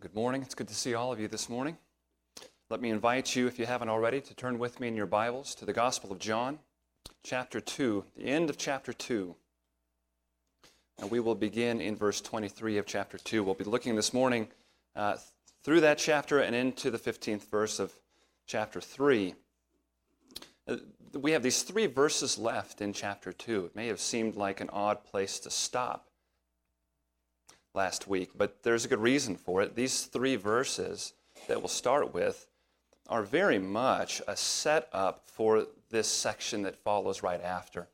[0.00, 0.40] Good morning.
[0.40, 1.76] It's good to see all of you this morning.
[2.70, 5.54] Let me invite you, if you haven't already, to turn with me in your Bibles
[5.56, 6.58] to the Gospel of John,
[7.22, 9.36] chapter 2, the end of chapter 2.
[11.00, 13.44] And we will begin in verse 23 of chapter 2.
[13.44, 14.48] We'll be looking this morning
[14.96, 15.18] uh,
[15.64, 17.92] through that chapter and into the 15th verse of
[18.46, 19.34] chapter 3.
[20.66, 20.76] Uh,
[21.12, 23.66] we have these three verses left in chapter 2.
[23.66, 26.09] It may have seemed like an odd place to stop
[27.74, 29.74] last week, but there's a good reason for it.
[29.74, 31.12] These three verses
[31.48, 32.46] that we'll start with
[33.08, 37.88] are very much a setup for this section that follows right after.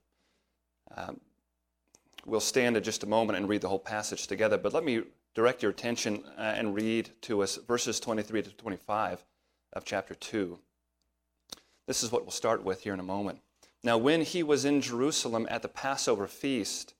[0.96, 1.20] Um,
[2.24, 5.02] we'll stand in just a moment and read the whole passage together, but let me
[5.34, 9.24] direct your attention uh, and read to us verses 23 to 25
[9.72, 10.58] of chapter 2.
[11.86, 13.40] This is what we'll start with here in a moment.
[13.84, 16.94] Now, when he was in Jerusalem at the Passover feast,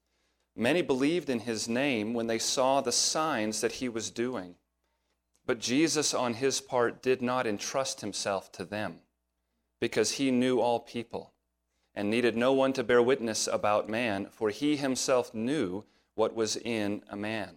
[0.56, 4.54] Many believed in his name when they saw the signs that he was doing.
[5.44, 9.00] But Jesus, on his part, did not entrust himself to them,
[9.80, 11.34] because he knew all people
[11.94, 15.84] and needed no one to bear witness about man, for he himself knew
[16.14, 17.56] what was in a man.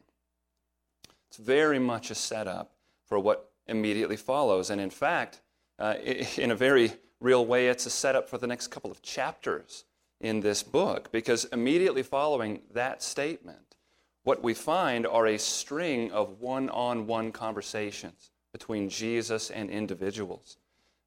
[1.30, 2.74] It's very much a setup
[3.06, 4.70] for what immediately follows.
[4.70, 5.42] And in fact,
[5.78, 5.96] uh,
[6.38, 9.86] in a very real way, it's a setup for the next couple of chapters
[10.20, 13.76] in this book because immediately following that statement,
[14.24, 20.58] what we find are a string of one on one conversations between Jesus and individuals.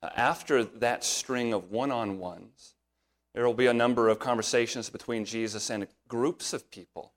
[0.03, 2.75] Uh, after that string of one on ones,
[3.35, 7.13] there will be a number of conversations between Jesus and groups of people.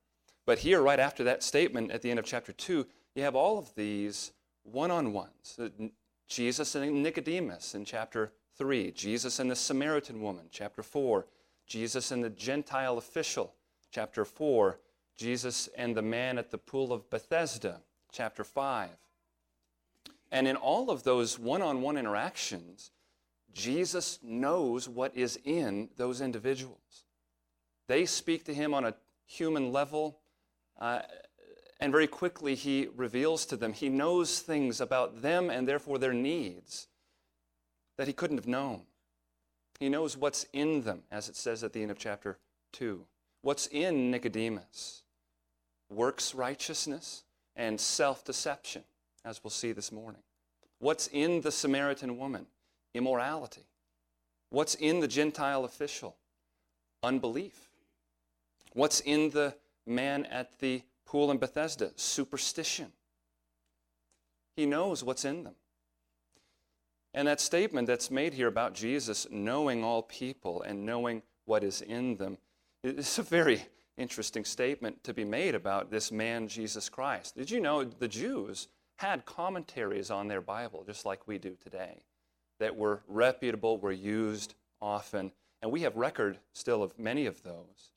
[0.45, 3.57] But here, right after that statement at the end of chapter 2, you have all
[3.57, 4.31] of these
[4.63, 5.59] one on ones.
[6.27, 11.25] Jesus and Nicodemus in chapter 3, Jesus and the Samaritan woman, chapter 4,
[11.65, 13.53] Jesus and the Gentile official,
[13.92, 14.80] chapter 4,
[15.15, 17.81] Jesus and the man at the pool of Bethesda,
[18.11, 18.89] chapter 5.
[20.31, 22.92] And in all of those one on one interactions,
[23.53, 27.05] Jesus knows what is in those individuals.
[27.87, 28.95] They speak to him on a
[29.26, 30.20] human level,
[30.80, 31.02] uh,
[31.80, 33.73] and very quickly he reveals to them.
[33.73, 36.87] He knows things about them and therefore their needs
[37.97, 38.82] that he couldn't have known.
[39.80, 42.37] He knows what's in them, as it says at the end of chapter
[42.73, 43.05] 2.
[43.41, 45.03] What's in Nicodemus?
[45.89, 47.23] Works righteousness
[47.55, 48.83] and self deception,
[49.23, 50.21] as we'll see this morning.
[50.80, 52.47] What's in the Samaritan woman?
[52.93, 53.65] Immorality.
[54.49, 56.15] What's in the Gentile official?
[57.03, 57.69] Unbelief.
[58.73, 61.91] What's in the man at the pool in Bethesda?
[61.95, 62.91] Superstition.
[64.55, 65.55] He knows what's in them.
[67.15, 71.81] And that statement that's made here about Jesus knowing all people and knowing what is
[71.81, 72.37] in them
[72.83, 73.65] is a very
[73.98, 77.37] interesting statement to be made about this man, Jesus Christ.
[77.37, 78.67] Did you know the Jews
[78.98, 82.03] had commentaries on their Bible, just like we do today,
[82.59, 87.93] that were reputable, were used often, and we have record still of many of those.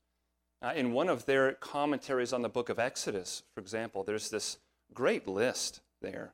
[0.61, 4.59] Uh, in one of their commentaries on the book of Exodus, for example, there's this
[4.93, 6.33] great list there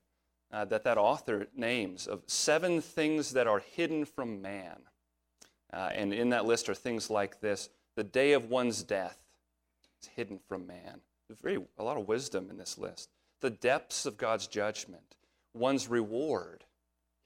[0.55, 4.77] uh, that that author names of seven things that are hidden from man.
[5.73, 9.17] Uh, and in that list are things like this the day of one's death
[10.01, 11.01] is hidden from man.
[11.27, 13.09] There's very, a lot of wisdom in this list.
[13.41, 15.16] The depths of God's judgment,
[15.53, 16.63] one's reward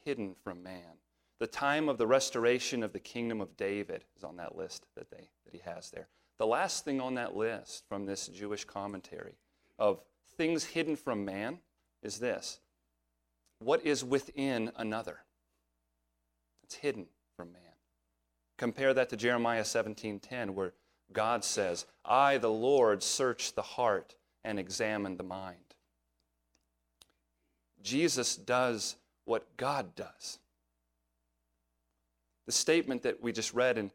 [0.04, 0.98] hidden from man.
[1.38, 5.12] The time of the restoration of the kingdom of David is on that list that,
[5.12, 6.08] they, that he has there.
[6.40, 9.36] The last thing on that list from this Jewish commentary
[9.78, 10.02] of
[10.36, 11.60] things hidden from man
[12.02, 12.60] is this
[13.60, 15.20] what is within another.
[16.64, 17.62] It's hidden from man.
[18.58, 20.74] Compare that to Jeremiah 17:10 where
[21.12, 25.76] God says, "I the Lord search the heart and examine the mind."
[27.82, 30.40] Jesus does what God does.
[32.46, 33.92] The statement that we just read in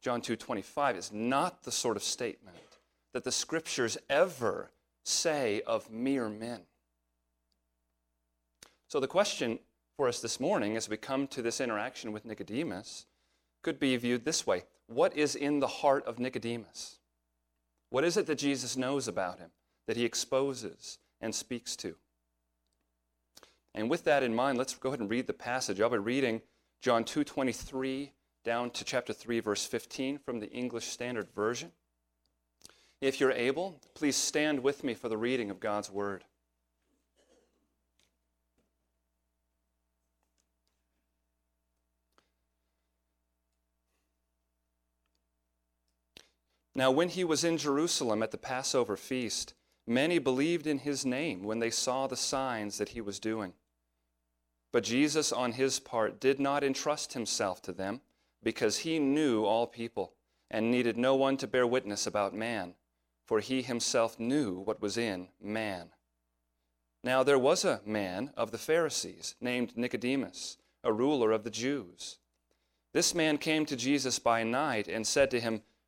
[0.00, 2.78] John 2:25 is not the sort of statement
[3.12, 4.72] that the scriptures ever
[5.04, 6.66] say of mere men.
[8.88, 9.58] So, the question
[9.98, 13.04] for us this morning as we come to this interaction with Nicodemus
[13.62, 16.98] could be viewed this way What is in the heart of Nicodemus?
[17.90, 19.50] What is it that Jesus knows about him,
[19.86, 21.96] that he exposes and speaks to?
[23.74, 25.82] And with that in mind, let's go ahead and read the passage.
[25.82, 26.40] I'll be reading
[26.80, 28.12] John 2:23
[28.42, 31.72] down to chapter 3 verse 15 from the English Standard Version.
[33.02, 36.24] If you're able, please stand with me for the reading of God's word.
[46.78, 49.52] Now, when he was in Jerusalem at the Passover feast,
[49.84, 53.54] many believed in his name when they saw the signs that he was doing.
[54.70, 58.00] But Jesus, on his part, did not entrust himself to them
[58.44, 60.12] because he knew all people
[60.52, 62.74] and needed no one to bear witness about man,
[63.26, 65.88] for he himself knew what was in man.
[67.02, 72.18] Now there was a man of the Pharisees named Nicodemus, a ruler of the Jews.
[72.92, 75.62] This man came to Jesus by night and said to him,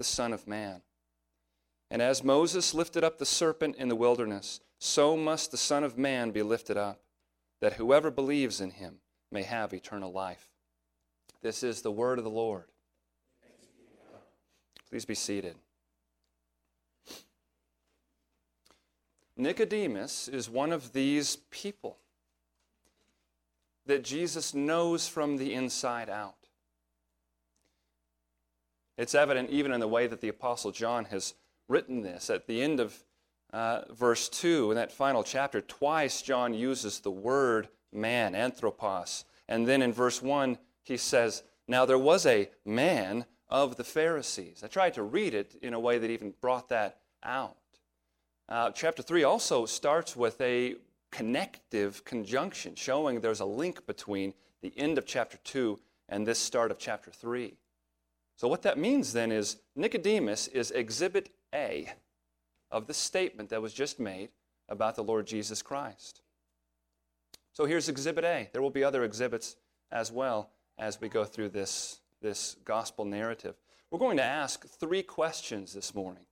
[0.00, 0.80] the Son of Man.
[1.90, 5.98] And as Moses lifted up the serpent in the wilderness, so must the Son of
[5.98, 7.02] Man be lifted up,
[7.60, 9.00] that whoever believes in him
[9.30, 10.48] may have eternal life.
[11.42, 12.64] This is the word of the Lord.
[14.88, 15.56] Please be seated.
[19.36, 21.98] Nicodemus is one of these people
[23.84, 26.39] that Jesus knows from the inside out.
[29.00, 31.32] It's evident even in the way that the Apostle John has
[31.68, 32.28] written this.
[32.28, 33.02] At the end of
[33.50, 39.24] uh, verse 2, in that final chapter, twice John uses the word man, anthropos.
[39.48, 44.60] And then in verse 1, he says, Now there was a man of the Pharisees.
[44.62, 47.56] I tried to read it in a way that even brought that out.
[48.50, 50.74] Uh, chapter 3 also starts with a
[51.10, 55.80] connective conjunction, showing there's a link between the end of chapter 2
[56.10, 57.56] and this start of chapter 3.
[58.40, 61.92] So, what that means then is Nicodemus is exhibit A
[62.70, 64.30] of the statement that was just made
[64.66, 66.22] about the Lord Jesus Christ.
[67.52, 68.48] So, here's exhibit A.
[68.54, 69.56] There will be other exhibits
[69.92, 70.48] as well
[70.78, 73.56] as we go through this, this gospel narrative.
[73.90, 76.24] We're going to ask three questions this morning.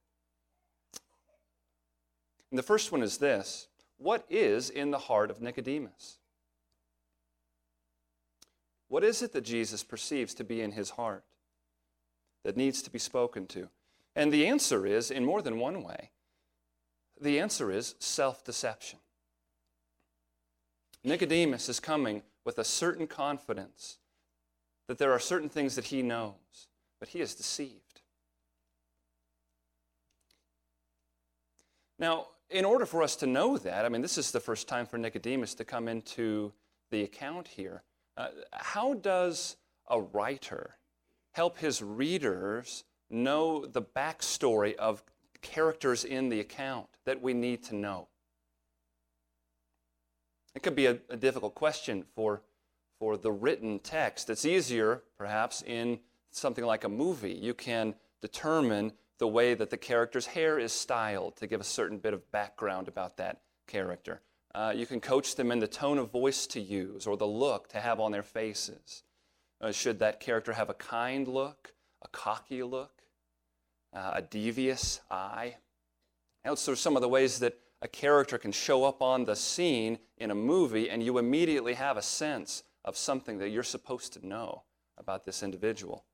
[2.50, 3.68] And the first one is this
[3.98, 6.16] What is in the heart of Nicodemus?
[8.88, 11.22] What is it that Jesus perceives to be in his heart?
[12.48, 13.68] That needs to be spoken to?
[14.16, 16.12] And the answer is, in more than one way,
[17.20, 19.00] the answer is self deception.
[21.04, 23.98] Nicodemus is coming with a certain confidence
[24.86, 28.00] that there are certain things that he knows, but he is deceived.
[31.98, 34.86] Now, in order for us to know that, I mean, this is the first time
[34.86, 36.54] for Nicodemus to come into
[36.90, 37.82] the account here.
[38.16, 39.56] Uh, how does
[39.90, 40.77] a writer
[41.38, 45.04] help his readers know the backstory of
[45.40, 48.08] characters in the account that we need to know.
[50.56, 52.42] It could be a, a, difficult question for,
[52.98, 54.28] for the written text.
[54.30, 56.00] It's easier, perhaps, in
[56.32, 57.34] something like a movie.
[57.34, 61.98] You can determine the way that the character's hair is styled to give a certain
[61.98, 64.22] bit of background about that character.
[64.56, 67.68] Uh, you can coach them in the tone of voice to use or the look
[67.68, 69.04] to have on their faces.
[69.60, 71.72] Uh, should that character have a kind look,
[72.02, 73.02] a cocky look,
[73.92, 75.56] uh, a devious eye?
[76.44, 79.98] those are some of the ways that a character can show up on the scene
[80.16, 84.26] in a movie, and you immediately have a sense of something that you're supposed to
[84.26, 84.62] know
[84.96, 86.04] about this individual.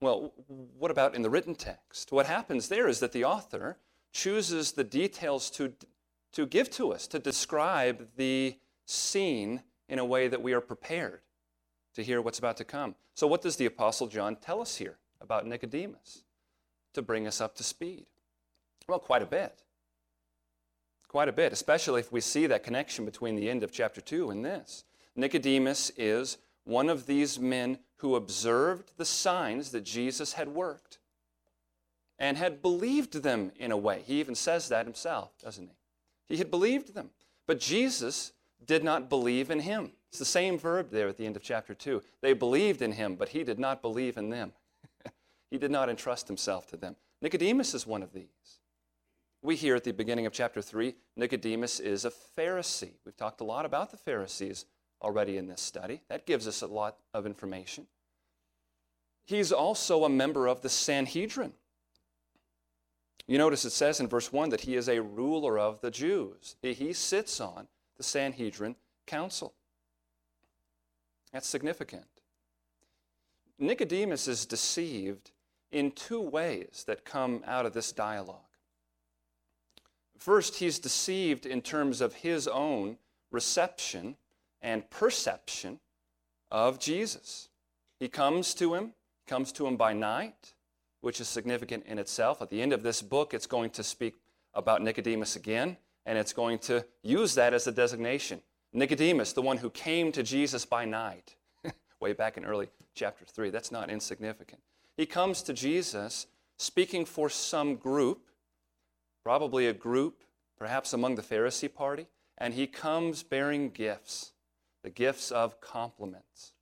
[0.00, 2.12] Well, what about in the written text?
[2.12, 3.78] What happens there is that the author
[4.12, 5.72] chooses the details to,
[6.32, 11.22] to give to us, to describe the scene in a way that we are prepared
[11.94, 12.94] to hear what's about to come.
[13.14, 16.24] So, what does the Apostle John tell us here about Nicodemus
[16.92, 18.06] to bring us up to speed?
[18.88, 19.62] Well, quite a bit.
[21.08, 24.30] quite a bit, especially if we see that connection between the end of chapter 2
[24.30, 24.84] and this.
[25.14, 30.98] Nicodemus is one of these men who observed the signs that Jesus had worked
[32.18, 34.02] and had believed them in a way.
[34.04, 35.76] He even says that himself, doesn't he?
[36.26, 37.10] He had believed them.
[37.46, 38.32] But Jesus
[38.64, 39.92] did not believe in him.
[40.14, 42.00] It's the same verb there at the end of chapter 2.
[42.20, 44.52] They believed in him, but he did not believe in them.
[45.50, 46.94] he did not entrust himself to them.
[47.20, 48.60] Nicodemus is one of these.
[49.42, 52.92] We hear at the beginning of chapter 3, Nicodemus is a Pharisee.
[53.04, 54.66] We've talked a lot about the Pharisees
[55.02, 56.02] already in this study.
[56.08, 57.88] That gives us a lot of information.
[59.24, 61.54] He's also a member of the Sanhedrin.
[63.26, 66.54] You notice it says in verse 1 that he is a ruler of the Jews.
[66.62, 67.66] He sits on
[67.96, 68.76] the Sanhedrin
[69.08, 69.54] council.
[71.34, 72.06] That's significant.
[73.58, 75.32] Nicodemus is deceived
[75.72, 78.38] in two ways that come out of this dialogue.
[80.16, 82.98] First, he's deceived in terms of his own
[83.32, 84.14] reception
[84.62, 85.80] and perception
[86.52, 87.48] of Jesus.
[87.98, 88.92] He comes to him,
[89.26, 90.54] comes to him by night,
[91.00, 92.42] which is significant in itself.
[92.42, 94.14] At the end of this book, it's going to speak
[94.54, 98.40] about Nicodemus again, and it's going to use that as a designation.
[98.74, 101.36] Nicodemus, the one who came to Jesus by night,
[102.00, 103.50] way back in early chapter 3.
[103.50, 104.60] That's not insignificant.
[104.96, 106.26] He comes to Jesus
[106.56, 108.30] speaking for some group,
[109.22, 110.24] probably a group,
[110.58, 114.32] perhaps among the Pharisee party, and he comes bearing gifts,
[114.82, 116.52] the gifts of compliments.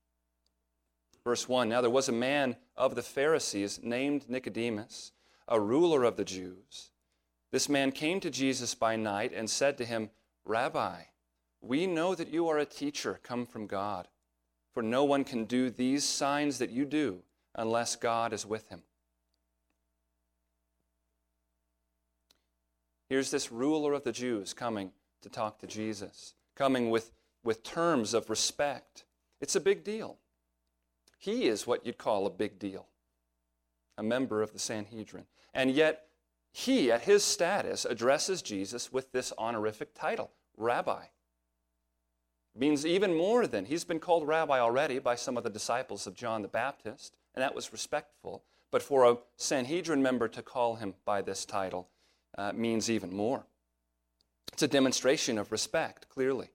[1.25, 5.13] Verse 1 Now there was a man of the Pharisees named Nicodemus,
[5.49, 6.91] a ruler of the Jews.
[7.53, 10.11] This man came to Jesus by night and said to him,
[10.45, 11.03] Rabbi,
[11.63, 14.09] we know that you are a teacher come from God,
[14.75, 17.23] for no one can do these signs that you do
[17.55, 18.83] unless God is with him.
[23.09, 24.91] Here's this ruler of the Jews coming
[25.21, 27.13] to talk to Jesus, coming with,
[27.45, 29.05] with terms of respect.
[29.41, 30.19] It's a big deal.
[31.19, 32.87] He is what you'd call a big deal,
[33.97, 35.27] a member of the Sanhedrin.
[35.55, 36.07] And yet,
[36.51, 41.05] he, at his status, addresses Jesus with this honorific title, Rabbi.
[42.55, 46.15] Means even more than he's been called rabbi already by some of the disciples of
[46.15, 48.43] John the Baptist, and that was respectful.
[48.71, 51.89] But for a Sanhedrin member to call him by this title
[52.37, 53.47] uh, means even more.
[54.53, 56.51] It's a demonstration of respect, clearly.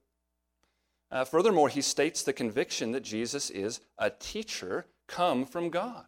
[1.10, 6.04] Uh, furthermore, he states the conviction that Jesus is a teacher come from God.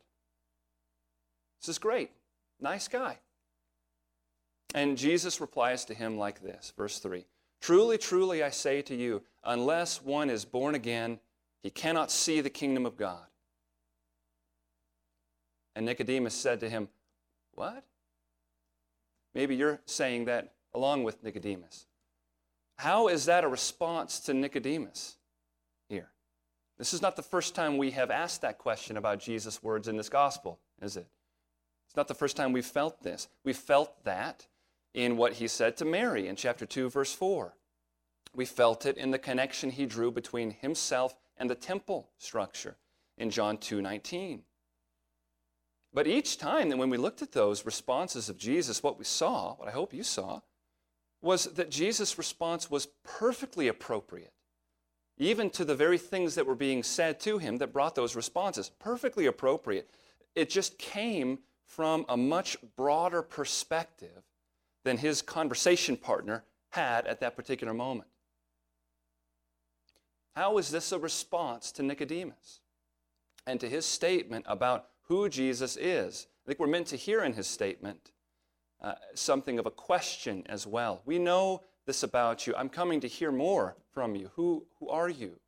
[1.61, 2.11] This is great.
[2.61, 3.19] Nice guy.
[4.75, 7.25] And Jesus replies to him like this, verse 3
[7.61, 11.21] Truly, truly, I say to you, unless one is born again,
[11.63, 13.27] he cannot see the kingdom of God.
[15.77, 16.89] And Nicodemus said to him,
[17.53, 17.85] What?
[19.35, 21.87] Maybe you're saying that along with Nicodemus.
[22.77, 25.17] How is that a response to Nicodemus
[25.89, 26.09] here?
[26.79, 29.97] This is not the first time we have asked that question about Jesus' words in
[29.97, 31.07] this gospel, is it?
[31.87, 33.29] It's not the first time we've felt this.
[33.45, 34.47] We felt that
[34.95, 37.55] in what he said to Mary in chapter 2, verse 4.
[38.35, 42.77] We felt it in the connection he drew between himself and the temple structure
[43.19, 44.43] in John 2 19.
[45.93, 49.55] But each time that when we looked at those responses of Jesus, what we saw,
[49.57, 50.41] what I hope you saw,
[51.21, 54.33] was that Jesus' response was perfectly appropriate,
[55.19, 58.71] even to the very things that were being said to him that brought those responses.
[58.79, 59.91] Perfectly appropriate.
[60.37, 64.23] It just came from a much broader perspective
[64.85, 68.09] than his conversation partner had at that particular moment.
[70.37, 72.61] How is this a response to Nicodemus
[73.47, 76.27] and to his statement about who Jesus is?
[76.45, 78.13] I think we're meant to hear in his statement
[78.81, 81.03] uh, something of a question as well.
[81.05, 82.55] We know this about you.
[82.57, 84.31] I'm coming to hear more from you.
[84.37, 85.41] Who, who are you?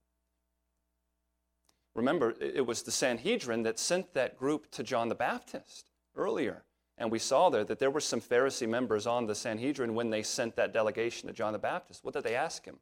[1.94, 6.64] Remember, it was the Sanhedrin that sent that group to John the Baptist earlier.
[7.02, 10.22] And we saw there that there were some Pharisee members on the Sanhedrin when they
[10.22, 12.04] sent that delegation to John the Baptist.
[12.04, 12.78] What did they ask him?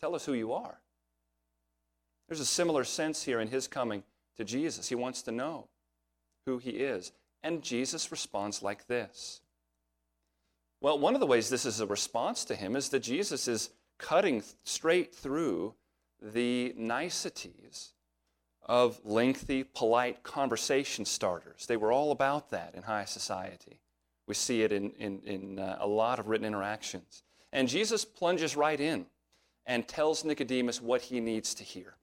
[0.00, 0.80] Tell us who you are.
[2.26, 4.02] There's a similar sense here in his coming
[4.36, 4.88] to Jesus.
[4.88, 5.68] He wants to know
[6.44, 7.12] who he is.
[7.44, 9.42] And Jesus responds like this
[10.80, 13.70] well, one of the ways this is a response to him is that Jesus is
[13.96, 15.74] cutting straight through
[16.20, 17.92] the niceties
[18.70, 21.66] of lengthy, polite conversation starters.
[21.66, 23.80] They were all about that in high society.
[24.28, 27.24] We see it in, in, in uh, a lot of written interactions.
[27.52, 29.06] And Jesus plunges right in
[29.66, 31.94] and tells Nicodemus what he needs to hear.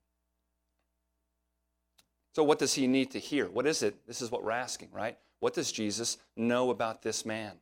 [2.35, 3.47] So, what does he need to hear?
[3.47, 4.05] What is it?
[4.05, 5.17] This is what we're asking, right?
[5.39, 7.53] What does Jesus know about this man?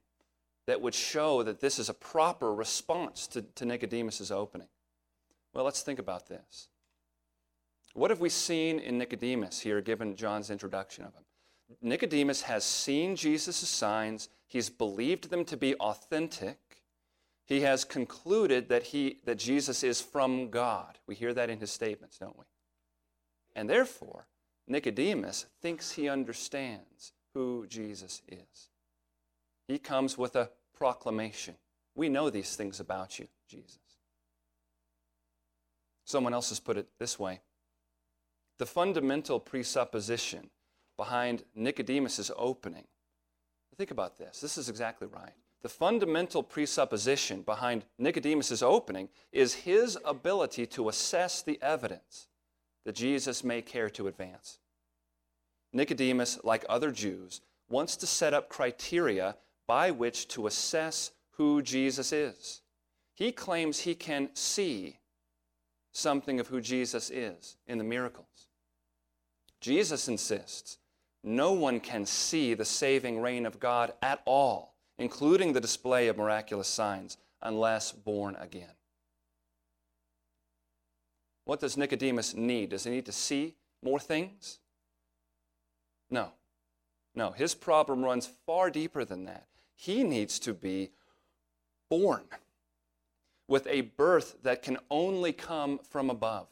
[0.67, 4.67] that would show that this is a proper response to, to Nicodemus' opening?
[5.53, 6.69] Well, let's think about this.
[7.95, 11.23] What have we seen in Nicodemus here, given John's introduction of him?
[11.81, 16.57] Nicodemus has seen Jesus' signs, he's believed them to be authentic.
[17.45, 20.99] He has concluded that, he, that Jesus is from God.
[21.07, 22.43] We hear that in his statements, don't we?
[23.55, 24.27] And therefore,
[24.67, 28.71] Nicodemus thinks he understands who Jesus is.
[29.69, 31.55] He comes with a proclamation.
[31.95, 33.79] We know these things about you, Jesus.
[36.03, 37.39] Someone else has put it this way
[38.57, 40.49] The fundamental presupposition
[40.97, 42.85] behind Nicodemus' opening,
[43.77, 44.39] think about this.
[44.39, 45.33] This is exactly right.
[45.61, 52.27] The fundamental presupposition behind Nicodemus' opening is his ability to assess the evidence
[52.85, 54.59] that Jesus may care to advance.
[55.73, 59.35] Nicodemus, like other Jews, wants to set up criteria
[59.67, 62.61] by which to assess who Jesus is.
[63.15, 64.99] He claims he can see
[65.91, 68.27] something of who Jesus is in the miracles.
[69.65, 70.77] Jesus insists
[71.23, 76.17] no one can see the saving reign of God at all, including the display of
[76.17, 78.75] miraculous signs, unless born again.
[81.45, 82.69] What does Nicodemus need?
[82.69, 84.59] Does he need to see more things?
[86.11, 86.33] No.
[87.15, 89.47] No, his problem runs far deeper than that.
[89.75, 90.91] He needs to be
[91.89, 92.25] born
[93.47, 96.49] with a birth that can only come from above.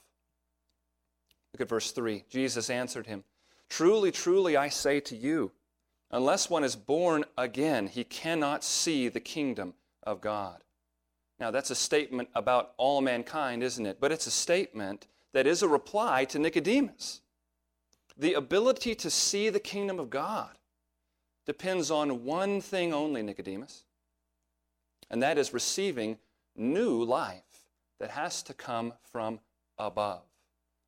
[1.54, 2.26] Look at verse 3.
[2.30, 3.24] Jesus answered him,
[3.70, 5.52] Truly, truly, I say to you,
[6.12, 10.64] unless one is born again, he cannot see the kingdom of God.
[11.40, 13.98] Now, that's a statement about all mankind, isn't it?
[14.00, 17.22] But it's a statement that is a reply to Nicodemus.
[18.18, 20.58] The ability to see the kingdom of God
[21.46, 23.84] depends on one thing only, Nicodemus,
[25.10, 26.18] and that is receiving
[26.56, 27.66] new life
[28.00, 29.40] that has to come from
[29.78, 30.24] above.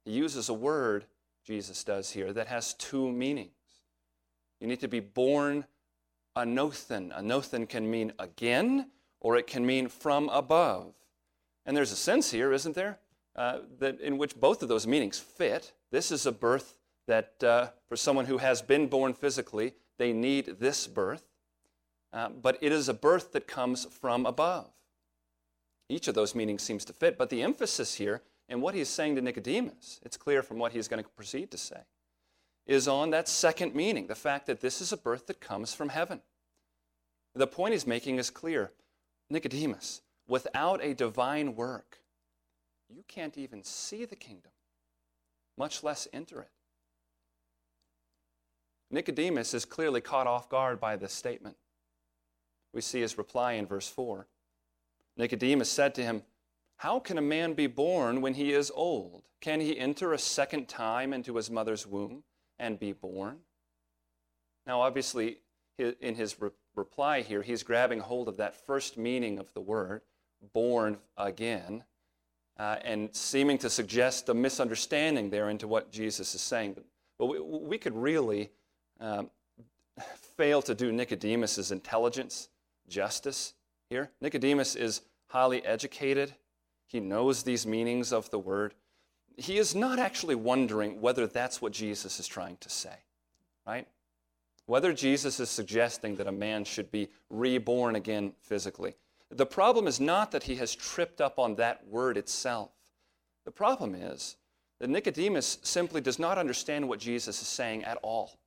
[0.05, 1.05] He uses a word,
[1.43, 3.51] Jesus does here, that has two meanings.
[4.61, 5.65] You need to be born
[6.37, 7.11] anothen.
[7.17, 10.93] Anothen can mean again, or it can mean from above.
[11.65, 12.99] And there's a sense here, isn't there,
[13.35, 15.73] uh, that in which both of those meanings fit.
[15.91, 16.75] This is a birth
[17.07, 21.25] that uh, for someone who has been born physically, they need this birth.
[22.13, 24.69] Uh, but it is a birth that comes from above.
[25.89, 29.15] Each of those meanings seems to fit, but the emphasis here and what he's saying
[29.15, 31.81] to Nicodemus, it's clear from what he's going to proceed to say,
[32.67, 35.89] is on that second meaning, the fact that this is a birth that comes from
[35.89, 36.21] heaven.
[37.33, 38.71] The point he's making is clear.
[39.29, 41.99] Nicodemus, without a divine work,
[42.89, 44.51] you can't even see the kingdom,
[45.57, 46.49] much less enter it.
[48.91, 51.57] Nicodemus is clearly caught off guard by this statement.
[52.73, 54.27] We see his reply in verse 4.
[55.17, 56.23] Nicodemus said to him,
[56.77, 59.23] How can a man be born when he is old?
[59.41, 62.23] Can he enter a second time into his mother's womb
[62.59, 63.37] and be born?
[64.65, 65.39] Now, obviously,
[65.77, 70.01] in his re- reply here, he's grabbing hold of that first meaning of the word,
[70.53, 71.83] born again,
[72.57, 76.73] uh, and seeming to suggest a misunderstanding there into what Jesus is saying.
[76.73, 76.85] But,
[77.19, 78.49] but we, we could really
[78.99, 79.29] um,
[80.37, 82.49] fail to do Nicodemus's intelligence
[82.87, 83.53] justice
[83.89, 84.11] here.
[84.21, 86.33] Nicodemus is highly educated,
[86.95, 88.73] he knows these meanings of the word.
[89.35, 92.95] He is not actually wondering whether that's what Jesus is trying to say,
[93.67, 93.85] right?
[94.65, 98.93] Whether Jesus is suggesting that a man should be reborn again physically.
[99.29, 102.71] The problem is not that he has tripped up on that word itself.
[103.43, 104.37] The problem is
[104.79, 108.39] that Nicodemus simply does not understand what Jesus is saying at all.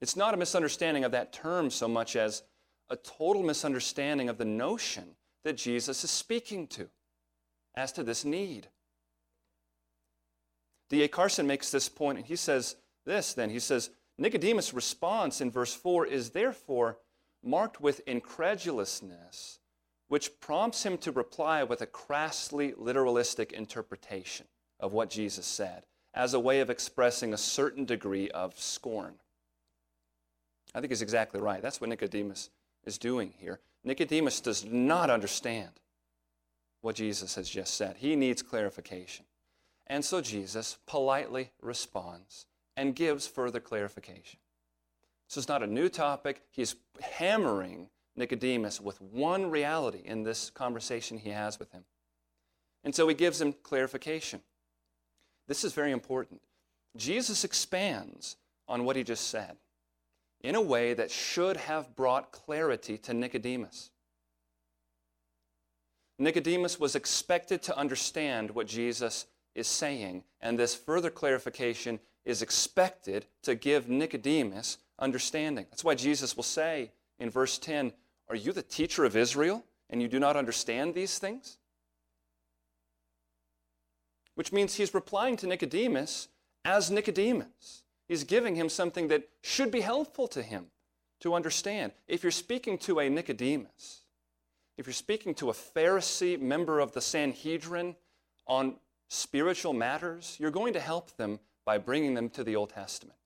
[0.00, 2.44] It's not a misunderstanding of that term so much as
[2.88, 6.88] a total misunderstanding of the notion that Jesus is speaking to
[7.74, 8.68] as to this need.
[10.90, 11.08] D.A.
[11.08, 12.76] Carson makes this point, and he says
[13.06, 13.50] this then.
[13.50, 16.98] He says, Nicodemus' response in verse 4 is therefore
[17.42, 19.58] marked with incredulousness,
[20.08, 24.46] which prompts him to reply with a crassly literalistic interpretation
[24.78, 29.14] of what Jesus said as a way of expressing a certain degree of scorn.
[30.74, 31.62] I think he's exactly right.
[31.62, 32.50] That's what Nicodemus
[32.84, 33.60] is doing here.
[33.84, 35.70] Nicodemus does not understand
[36.80, 37.96] what Jesus has just said.
[37.98, 39.24] He needs clarification.
[39.86, 44.38] And so Jesus politely responds and gives further clarification.
[45.28, 46.42] This is not a new topic.
[46.50, 51.84] He's hammering Nicodemus with one reality in this conversation he has with him.
[52.84, 54.40] And so he gives him clarification.
[55.48, 56.40] This is very important.
[56.96, 58.36] Jesus expands
[58.68, 59.56] on what he just said.
[60.42, 63.90] In a way that should have brought clarity to Nicodemus.
[66.18, 73.26] Nicodemus was expected to understand what Jesus is saying, and this further clarification is expected
[73.42, 75.66] to give Nicodemus understanding.
[75.70, 77.92] That's why Jesus will say in verse 10
[78.28, 81.58] Are you the teacher of Israel, and you do not understand these things?
[84.34, 86.28] Which means he's replying to Nicodemus
[86.64, 87.82] as Nicodemus.
[88.12, 90.66] He's giving him something that should be helpful to him
[91.20, 91.92] to understand.
[92.06, 94.02] If you're speaking to a Nicodemus,
[94.76, 97.96] if you're speaking to a Pharisee member of the Sanhedrin
[98.46, 98.76] on
[99.08, 103.18] spiritual matters, you're going to help them by bringing them to the Old Testament.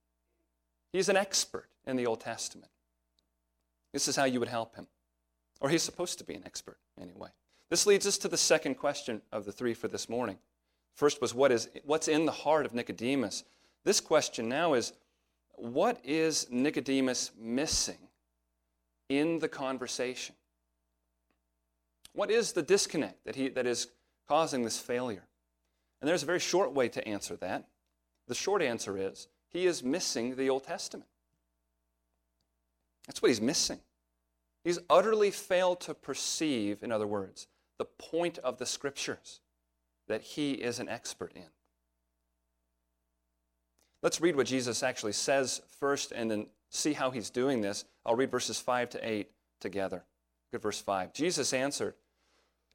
[0.93, 2.71] He's an expert in the Old Testament.
[3.91, 4.87] This is how you would help him.
[5.59, 7.31] Or he's supposed to be an expert, anyway.
[7.69, 10.37] This leads us to the second question of the three for this morning.
[10.93, 13.43] First was what is, what's in the heart of Nicodemus?
[13.83, 14.93] This question now is
[15.55, 17.97] what is Nicodemus missing
[19.09, 20.35] in the conversation?
[22.13, 23.87] What is the disconnect that, he, that is
[24.27, 25.23] causing this failure?
[26.01, 27.65] And there's a very short way to answer that.
[28.27, 31.09] The short answer is he is missing the Old Testament.
[33.07, 33.79] That's what he's missing.
[34.63, 39.39] He's utterly failed to perceive, in other words, the point of the Scriptures
[40.07, 41.47] that he is an expert in.
[44.07, 47.83] Let's read what Jesus actually says first and then see how he's doing this.
[48.05, 49.97] I'll read verses 5 to 8 together.
[49.97, 51.11] Look at verse 5.
[51.11, 51.93] Jesus answered,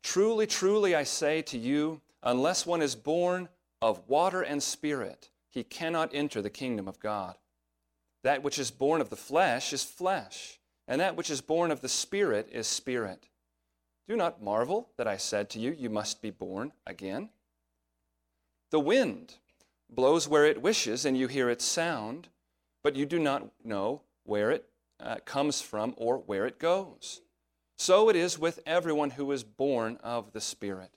[0.03, 3.49] Truly, truly, I say to you, unless one is born
[3.81, 7.37] of water and spirit, he cannot enter the kingdom of God.
[8.25, 11.81] That which is born of the flesh is flesh, and that which is born of
[11.81, 13.31] the spirit is spirit.
[14.07, 17.31] Do not marvel that I said to you, You must be born again.
[18.71, 19.37] The wind
[19.94, 22.28] blows where it wishes, and you hear its sound,
[22.83, 24.68] but you do not know where it
[25.00, 27.20] uh, comes from or where it goes.
[27.76, 30.90] So it is with everyone who is born of the Spirit.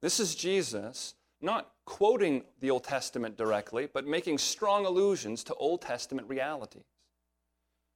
[0.00, 5.82] This is Jesus not quoting the Old Testament directly, but making strong allusions to Old
[5.82, 6.84] Testament realities.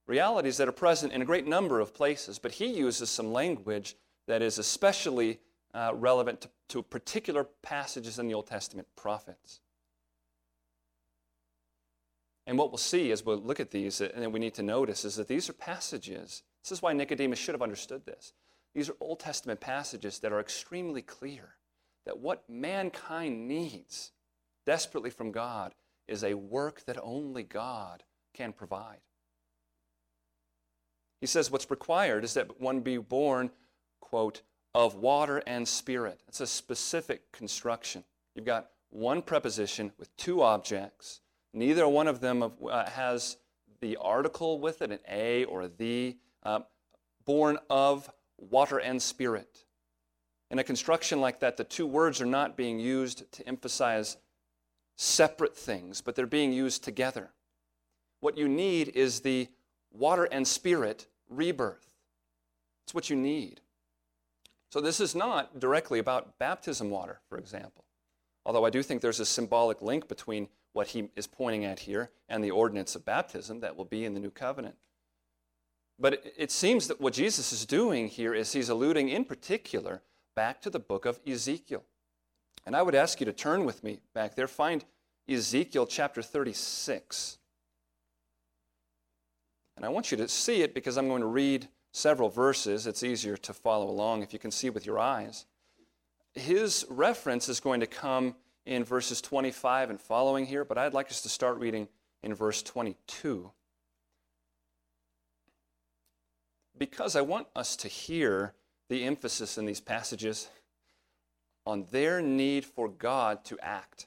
[0.06, 3.96] Realities that are present in a great number of places, but he uses some language
[4.26, 5.40] that is especially
[5.74, 9.60] uh, relevant to, to particular passages in the Old Testament prophets.
[12.46, 15.04] And what we'll see as we'll look at these, uh, and we need to notice,
[15.04, 16.42] is that these are passages.
[16.62, 18.32] This is why Nicodemus should have understood this.
[18.74, 21.54] These are Old Testament passages that are extremely clear
[22.06, 24.12] that what mankind needs
[24.66, 25.74] desperately from God
[26.08, 28.02] is a work that only God
[28.34, 28.98] can provide.
[31.20, 33.50] He says what's required is that one be born,
[34.00, 34.42] quote,
[34.74, 36.20] of water and spirit.
[36.28, 38.04] It's a specific construction.
[38.34, 41.20] You've got one preposition with two objects.
[41.52, 43.36] Neither one of them uh, has
[43.80, 46.16] the article with it, an a or a the.
[46.42, 46.60] Uh,
[47.24, 49.64] born of water and spirit.
[50.50, 54.16] In a construction like that, the two words are not being used to emphasize
[54.96, 57.30] separate things, but they're being used together.
[58.20, 59.48] What you need is the
[59.92, 61.94] water and spirit rebirth.
[62.84, 63.60] It's what you need.
[64.70, 67.84] So, this is not directly about baptism water, for example.
[68.46, 72.10] Although I do think there's a symbolic link between what he is pointing at here
[72.28, 74.76] and the ordinance of baptism that will be in the new covenant.
[75.98, 80.02] But it seems that what Jesus is doing here is he's alluding in particular
[80.34, 81.84] back to the book of Ezekiel.
[82.64, 84.48] And I would ask you to turn with me back there.
[84.48, 84.84] Find
[85.28, 87.38] Ezekiel chapter 36.
[89.76, 92.86] And I want you to see it because I'm going to read several verses.
[92.86, 95.46] It's easier to follow along if you can see with your eyes.
[96.34, 101.10] His reference is going to come in verses 25 and following here, but I'd like
[101.10, 101.88] us to start reading
[102.22, 103.50] in verse 22.
[106.78, 108.54] Because I want us to hear
[108.88, 110.48] the emphasis in these passages
[111.66, 114.06] on their need for God to act.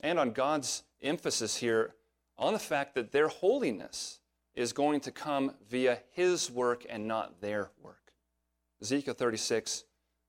[0.00, 1.94] And on God's emphasis here
[2.38, 4.18] on the fact that their holiness
[4.54, 8.12] is going to come via His work and not their work.
[8.80, 9.84] Ezekiel 36,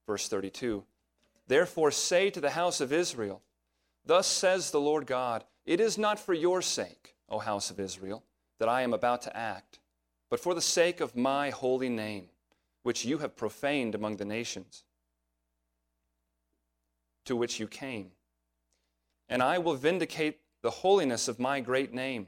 [0.07, 0.83] verse 32.
[1.47, 3.41] Therefore say to the house of Israel,
[4.05, 8.23] Thus says the Lord God, It is not for your sake, O house of Israel,
[8.59, 9.79] that I am about to act
[10.33, 12.25] but for the sake of my holy name,
[12.81, 14.83] which you have profaned among the nations,
[17.25, 18.09] to which you came.
[19.29, 22.25] And I will vindicate the holiness of my great name,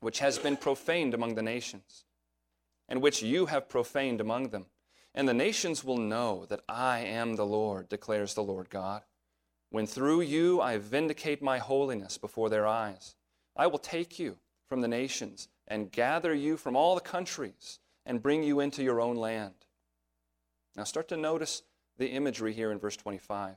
[0.00, 2.04] which has been profaned among the nations,
[2.88, 4.66] and which you have profaned among them.
[5.14, 9.02] And the nations will know that I am the Lord, declares the Lord God,
[9.70, 13.16] when through you I vindicate my holiness before their eyes
[13.56, 14.36] I will take you
[14.68, 19.00] from the nations and gather you from all the countries and bring you into your
[19.00, 19.54] own land.
[20.76, 21.62] Now start to notice
[21.96, 23.56] the imagery here in verse 25.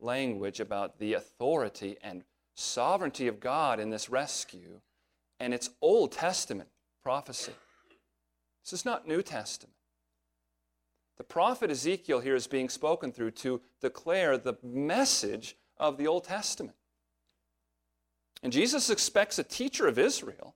[0.00, 4.80] language about the authority and sovereignty of God in this rescue,
[5.40, 6.68] and it's Old Testament
[7.02, 7.52] prophecy.
[8.64, 9.74] This is not New Testament.
[11.16, 16.24] The prophet Ezekiel here is being spoken through to declare the message of the Old
[16.24, 16.76] Testament.
[18.42, 20.54] And Jesus expects a teacher of Israel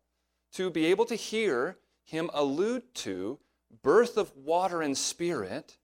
[0.53, 3.39] to be able to hear him allude to
[3.83, 5.79] birth of water and spirit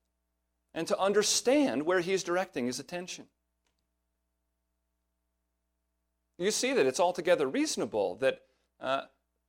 [0.74, 3.26] and to understand where he's directing his attention.
[6.38, 8.40] You see that it's altogether reasonable that
[8.80, 9.02] uh,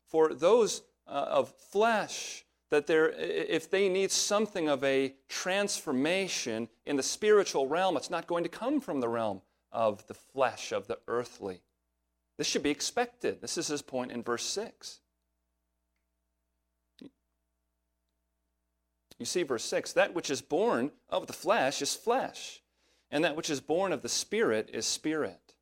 [0.08, 7.04] for those uh, of flesh, that if they need something of a transformation in the
[7.04, 10.98] spiritual realm, it's not going to come from the realm of the flesh, of the
[11.08, 11.62] earthly.
[12.38, 13.42] This should be expected.
[13.42, 15.00] This is his point in verse 6.
[19.20, 22.62] You see, verse 6 that which is born of the flesh is flesh,
[23.12, 25.54] and that which is born of the Spirit is spirit.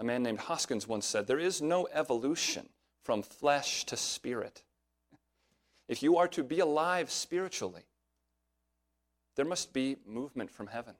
[0.00, 2.70] A man named Hoskyns once said, There is no evolution
[3.04, 4.62] from flesh to spirit.
[5.88, 7.82] If you are to be alive spiritually,
[9.36, 10.94] there must be movement from heaven.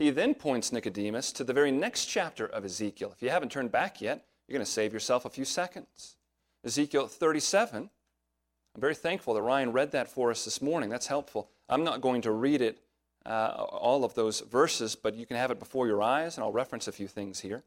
[0.00, 3.12] He then points Nicodemus to the very next chapter of Ezekiel.
[3.14, 6.16] If you haven't turned back yet, you're going to save yourself a few seconds.
[6.64, 7.88] Ezekiel 37.
[8.74, 10.90] I'm very thankful that Ryan read that for us this morning.
[10.90, 11.50] That's helpful.
[11.68, 12.80] I'm not going to read it,
[13.26, 16.52] uh, all of those verses, but you can have it before your eyes, and I'll
[16.52, 17.62] reference a few things here.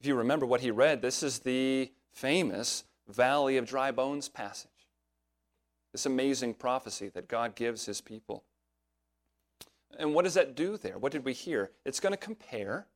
[0.00, 4.70] If you remember what he read, this is the famous Valley of Dry Bones passage.
[5.92, 8.44] This amazing prophecy that God gives his people.
[9.98, 10.98] And what does that do there?
[10.98, 11.70] What did we hear?
[11.84, 12.86] It's going to compare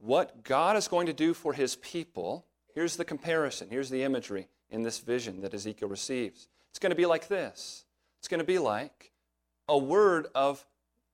[0.00, 2.44] what God is going to do for his people
[2.78, 3.66] Here's the comparison.
[3.70, 6.46] Here's the imagery in this vision that Ezekiel receives.
[6.70, 7.86] It's going to be like this
[8.20, 9.10] it's going to be like
[9.68, 10.64] a word of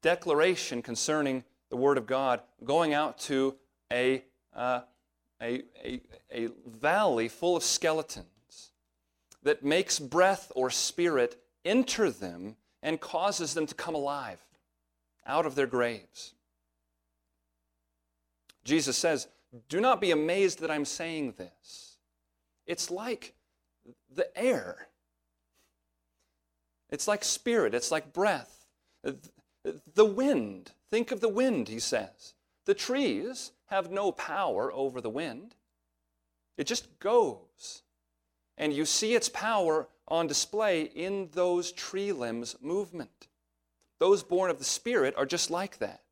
[0.02, 3.56] declaration concerning the Word of God going out to
[3.92, 4.22] a,
[4.54, 4.82] uh,
[5.42, 6.00] a, a,
[6.32, 8.70] a valley full of skeletons
[9.42, 14.40] that makes breath or spirit enter them and causes them to come alive
[15.26, 16.34] out of their graves.
[18.62, 19.26] Jesus says,
[19.68, 21.96] do not be amazed that I'm saying this.
[22.66, 23.34] It's like
[24.14, 24.88] the air,
[26.94, 28.66] it's like spirit, it's like breath.
[29.94, 32.34] The wind, think of the wind, he says.
[32.66, 35.56] The trees have no power over the wind,
[36.56, 37.82] it just goes.
[38.56, 43.26] And you see its power on display in those tree limbs' movement.
[43.98, 46.02] Those born of the Spirit are just like that.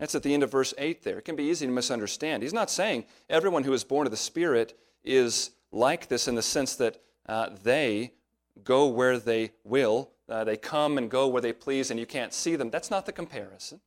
[0.00, 1.18] That's at the end of verse 8 there.
[1.18, 2.42] It can be easy to misunderstand.
[2.42, 6.42] He's not saying everyone who is born of the Spirit is like this in the
[6.42, 8.12] sense that uh, they
[8.64, 12.32] go where they will, uh, they come and go where they please, and you can't
[12.32, 12.70] see them.
[12.70, 13.80] That's not the comparison.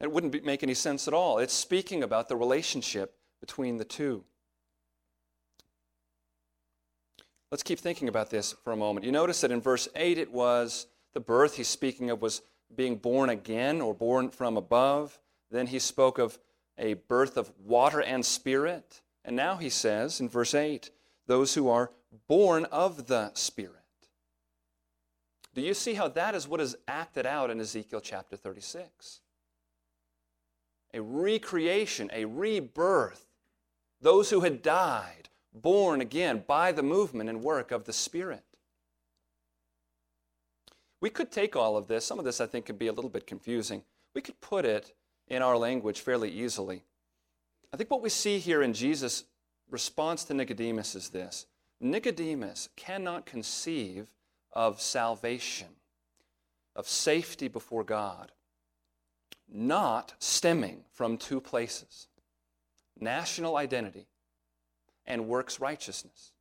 [0.00, 1.38] It wouldn't be, make any sense at all.
[1.38, 4.24] It's speaking about the relationship between the two.
[7.52, 9.06] Let's keep thinking about this for a moment.
[9.06, 12.42] You notice that in verse 8 it was the birth he's speaking of was
[12.74, 15.20] being born again or born from above.
[15.50, 16.38] Then he spoke of
[16.78, 19.02] a birth of water and spirit.
[19.24, 20.90] And now he says in verse 8,
[21.26, 21.92] those who are
[22.26, 23.76] born of the Spirit.
[25.54, 29.20] Do you see how that is what is acted out in Ezekiel chapter 36?
[30.94, 33.26] A recreation, a rebirth.
[34.00, 38.44] Those who had died born again by the movement and work of the Spirit.
[41.00, 43.10] We could take all of this, some of this I think could be a little
[43.10, 43.82] bit confusing.
[44.14, 44.94] We could put it
[45.28, 46.84] in our language fairly easily.
[47.72, 49.24] I think what we see here in Jesus'
[49.70, 51.46] response to Nicodemus is this
[51.80, 54.08] Nicodemus cannot conceive
[54.52, 55.68] of salvation,
[56.76, 58.32] of safety before God,
[59.50, 62.08] not stemming from two places
[63.00, 64.06] national identity
[65.06, 66.32] and works righteousness.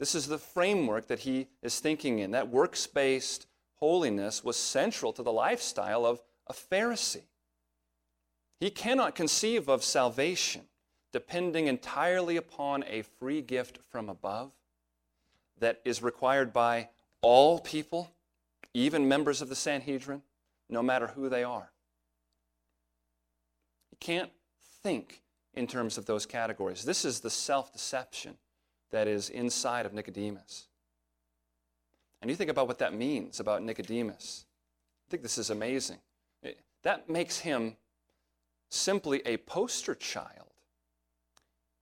[0.00, 5.12] This is the framework that he is thinking in, that works based, holiness was central
[5.12, 7.26] to the lifestyle of a Pharisee.
[8.62, 10.62] He cannot conceive of salvation
[11.12, 14.52] depending entirely upon a free gift from above
[15.58, 16.90] that is required by
[17.22, 18.12] all people,
[18.72, 20.22] even members of the Sanhedrin,
[20.70, 21.72] no matter who they are.
[23.90, 24.30] You can't
[24.84, 25.22] think
[25.54, 26.84] in terms of those categories.
[26.84, 28.36] This is the self deception
[28.92, 30.68] that is inside of Nicodemus.
[32.20, 34.44] And you think about what that means about Nicodemus.
[35.08, 35.98] I think this is amazing.
[36.84, 37.76] that makes him
[38.72, 40.48] simply a poster child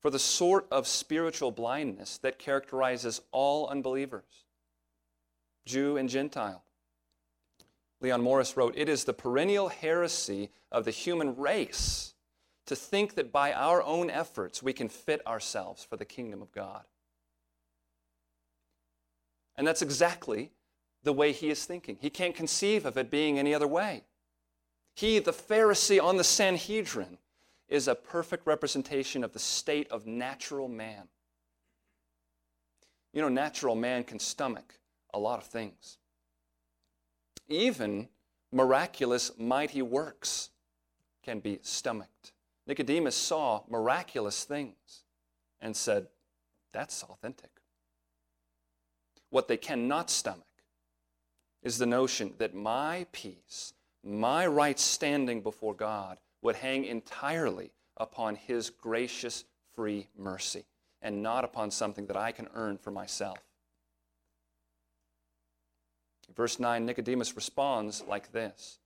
[0.01, 4.45] for the sort of spiritual blindness that characterizes all unbelievers,
[5.67, 6.65] Jew and Gentile.
[8.01, 12.15] Leon Morris wrote, It is the perennial heresy of the human race
[12.67, 16.51] to think that by our own efforts we can fit ourselves for the kingdom of
[16.53, 16.85] God.
[19.57, 20.53] And that's exactly
[21.03, 21.99] the way he is thinking.
[22.01, 24.05] He can't conceive of it being any other way.
[25.01, 27.17] He, the Pharisee on the Sanhedrin,
[27.71, 31.09] is a perfect representation of the state of natural man.
[33.15, 34.75] You know, natural man can stomach
[35.15, 35.97] a lot of things.
[37.49, 38.11] Even
[38.53, 40.51] miraculous, mighty works
[41.23, 42.33] can be stomached.
[42.67, 45.05] Nicodemus saw miraculous things
[45.63, 46.09] and said,
[46.73, 47.63] That's authentic.
[49.31, 50.45] What they cannot stomach
[51.63, 58.35] is the notion that my peace, my right standing before God, would hang entirely upon
[58.35, 60.65] His gracious, free mercy
[61.03, 63.39] and not upon something that I can earn for myself.
[66.35, 68.79] Verse 9 Nicodemus responds like this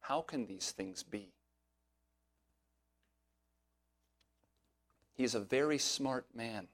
[0.00, 1.32] How can these things be?
[5.14, 6.68] He is a very smart man.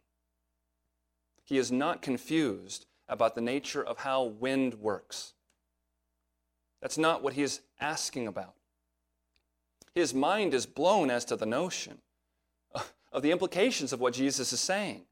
[1.45, 5.35] He is not confused about the nature of how wind works.
[6.81, 8.55] That's not what he is asking about.
[9.95, 11.99] His mind is blown as to the notion
[13.13, 15.03] of the implications of what Jesus is saying.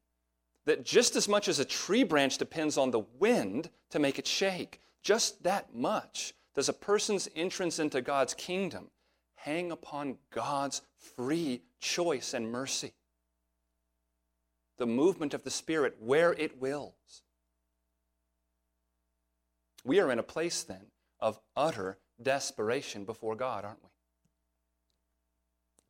[0.65, 4.27] That just as much as a tree branch depends on the wind to make it
[4.27, 8.89] shake, just that much does a person's entrance into God's kingdom
[9.35, 10.81] hang upon God's
[11.15, 12.93] free choice and mercy.
[14.77, 17.23] The movement of the Spirit where it wills.
[19.83, 20.87] We are in a place then
[21.19, 23.89] of utter desperation before God, aren't we?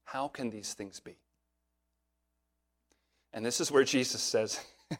[0.05, 1.17] How can these things be?
[3.33, 4.59] And this is where Jesus says,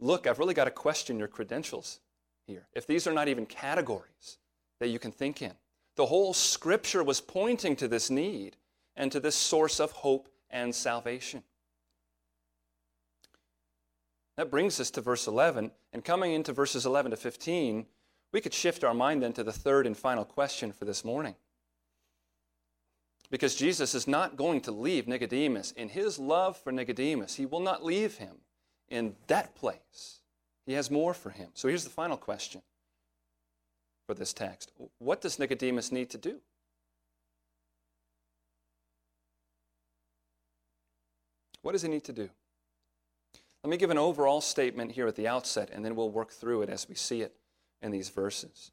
[0.00, 2.00] Look, I've really got to question your credentials
[2.46, 2.66] here.
[2.72, 4.38] If these are not even categories
[4.80, 5.52] that you can think in,
[5.96, 8.56] the whole scripture was pointing to this need
[8.96, 11.42] and to this source of hope and salvation.
[14.36, 15.72] That brings us to verse 11.
[15.92, 17.86] And coming into verses 11 to 15,
[18.32, 21.34] we could shift our mind then to the third and final question for this morning.
[23.30, 25.72] Because Jesus is not going to leave Nicodemus.
[25.72, 28.36] In his love for Nicodemus, he will not leave him
[28.88, 30.20] in that place.
[30.66, 31.48] He has more for him.
[31.54, 32.62] So here's the final question
[34.06, 36.40] for this text What does Nicodemus need to do?
[41.62, 42.30] What does he need to do?
[43.64, 46.62] Let me give an overall statement here at the outset, and then we'll work through
[46.62, 47.34] it as we see it
[47.82, 48.72] in these verses.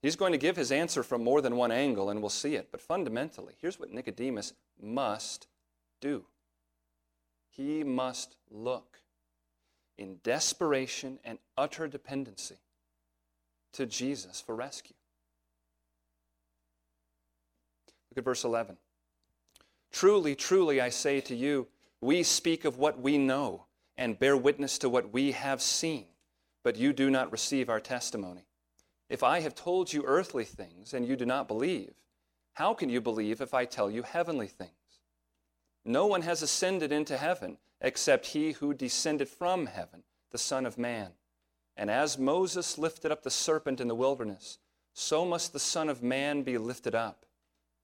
[0.00, 2.68] He's going to give his answer from more than one angle, and we'll see it.
[2.72, 5.46] But fundamentally, here's what Nicodemus must
[6.00, 6.24] do
[7.52, 9.02] he must look
[9.98, 12.56] in desperation and utter dependency
[13.74, 14.96] to Jesus for rescue.
[18.10, 18.76] Look at verse 11.
[19.90, 21.68] Truly, truly, I say to you,
[22.00, 26.06] we speak of what we know and bear witness to what we have seen,
[26.62, 28.46] but you do not receive our testimony.
[29.08, 31.94] If I have told you earthly things and you do not believe,
[32.54, 34.70] how can you believe if I tell you heavenly things?
[35.84, 40.78] No one has ascended into heaven except he who descended from heaven, the Son of
[40.78, 41.10] Man.
[41.76, 44.58] And as Moses lifted up the serpent in the wilderness,
[44.92, 47.26] so must the Son of Man be lifted up,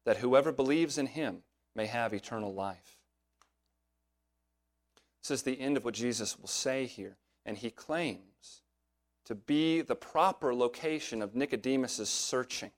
[0.05, 1.43] that whoever believes in him
[1.75, 2.99] may have eternal life.
[5.23, 8.63] This is the end of what Jesus will say here, and he claims
[9.29, 12.71] to be the proper location of Nicodemus's searching.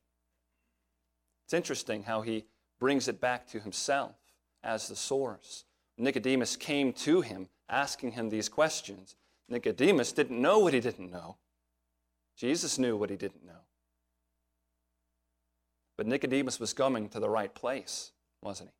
[1.44, 2.44] It's interesting how he
[2.80, 4.16] brings it back to himself
[4.64, 5.64] as the source.
[5.96, 9.14] Nicodemus came to him asking him these questions.
[9.48, 11.36] Nicodemus didn't know what he didn't know.
[12.36, 13.62] Jesus knew what he didn't know.
[15.96, 18.10] But Nicodemus was coming to the right place,
[18.42, 18.74] wasn't he?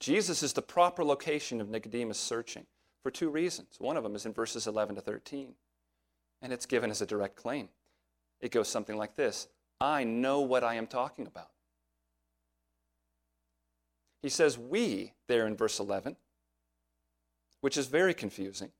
[0.00, 2.64] Jesus is the proper location of Nicodemus' searching
[3.06, 3.76] for two reasons.
[3.78, 5.54] One of them is in verses 11 to 13.
[6.42, 7.68] And it's given as a direct claim.
[8.40, 9.46] It goes something like this
[9.80, 11.50] I know what I am talking about.
[14.22, 16.16] He says we there in verse 11,
[17.60, 18.72] which is very confusing.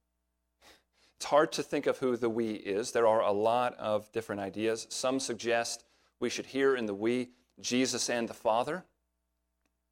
[1.14, 2.91] It's hard to think of who the we is.
[2.91, 4.89] There are a lot of different ideas.
[4.91, 5.85] Some suggest
[6.18, 7.29] we should hear in the we
[7.61, 8.83] Jesus and the Father.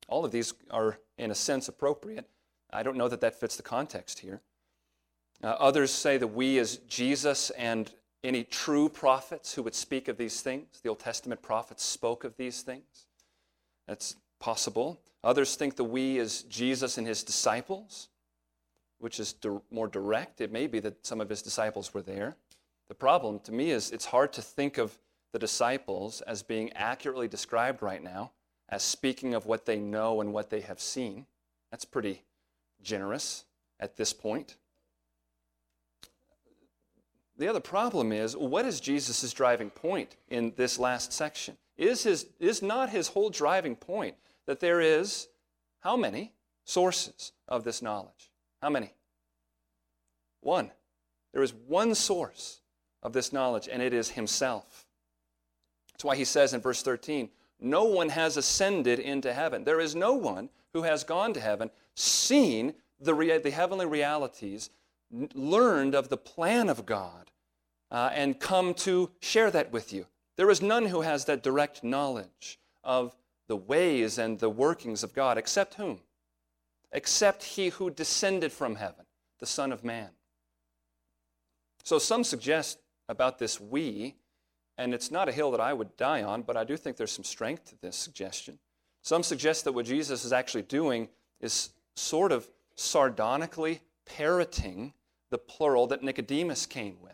[0.09, 2.28] All of these are, in a sense, appropriate.
[2.75, 4.41] I don't know that that fits the context here.
[5.43, 10.16] Uh, others say that we as Jesus and any true prophets who would speak of
[10.16, 10.81] these things.
[10.83, 13.07] The Old Testament prophets spoke of these things.
[13.87, 15.01] That's possible.
[15.22, 18.09] Others think that we as Jesus and his disciples,
[18.99, 20.41] which is di- more direct.
[20.41, 22.37] It may be that some of his disciples were there.
[22.89, 24.99] The problem to me is it's hard to think of
[25.33, 28.33] the disciples as being accurately described right now,
[28.68, 31.27] as speaking of what they know and what they have seen.
[31.70, 32.22] That's pretty
[32.85, 33.45] generous
[33.80, 34.57] at this point.
[37.37, 41.57] The other problem is what is Jesus' driving point in this last section?
[41.76, 44.14] Is, his, is not his whole driving point
[44.47, 45.28] that there is
[45.80, 46.32] how many
[46.64, 48.30] sources of this knowledge?
[48.62, 48.93] How many?
[50.41, 50.70] One.
[51.32, 52.61] There is one source
[53.03, 54.87] of this knowledge, and it is himself.
[55.93, 57.28] That's why he says in verse 13,
[57.61, 59.64] No one has ascended into heaven.
[59.64, 64.70] There is no one who has gone to heaven, seen the, rea- the heavenly realities,
[65.12, 67.30] n- learned of the plan of God,
[67.90, 70.07] uh, and come to share that with you.
[70.36, 73.14] There is none who has that direct knowledge of
[73.47, 76.01] the ways and the workings of God, except whom?
[76.92, 79.05] Except he who descended from heaven,
[79.38, 80.11] the Son of Man.
[81.82, 82.78] So some suggest
[83.09, 84.16] about this we,
[84.78, 87.12] and it's not a hill that I would die on, but I do think there's
[87.12, 88.59] some strength to this suggestion.
[89.03, 91.09] Some suggest that what Jesus is actually doing
[91.40, 94.92] is sort of sardonically parroting
[95.30, 97.12] the plural that Nicodemus came with.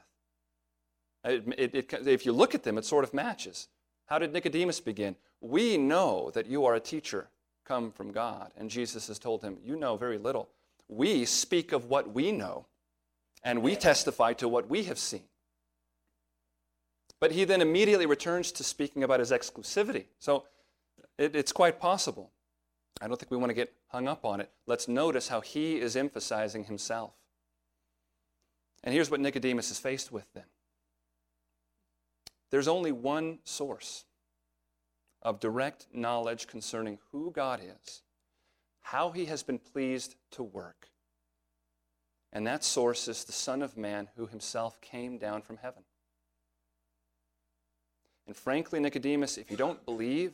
[1.24, 3.68] It, it, it, if you look at them, it sort of matches.
[4.06, 5.16] How did Nicodemus begin?
[5.40, 7.28] We know that you are a teacher
[7.70, 8.50] come from God.
[8.56, 10.48] And Jesus has told him, You know very little.
[10.88, 12.66] We speak of what we know,
[13.44, 15.22] and we testify to what we have seen.
[17.20, 20.06] But he then immediately returns to speaking about his exclusivity.
[20.18, 20.46] So
[21.16, 22.32] it, it's quite possible.
[23.00, 24.50] I don't think we want to get hung up on it.
[24.66, 27.12] Let's notice how he is emphasizing himself.
[28.84, 30.44] And here's what Nicodemus is faced with then
[32.50, 34.04] there's only one source
[35.22, 38.02] of direct knowledge concerning who God is,
[38.80, 40.88] how he has been pleased to work.
[42.32, 45.82] And that source is the Son of Man who himself came down from heaven.
[48.26, 50.32] And frankly, Nicodemus, if you don't believe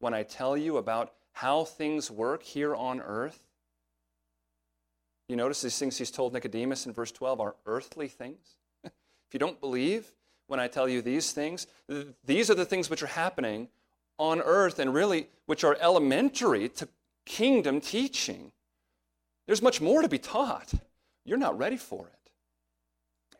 [0.00, 3.38] when I tell you about how things work here on earth,
[5.28, 8.56] you notice these things he's told Nicodemus in verse 12 are earthly things.
[8.84, 8.92] if
[9.32, 10.10] you don't believe
[10.48, 11.68] when I tell you these things,
[12.24, 13.68] these are the things which are happening
[14.18, 16.88] on earth and really which are elementary to
[17.24, 18.50] kingdom teaching.
[19.46, 20.72] There's much more to be taught.
[21.24, 22.30] You're not ready for it.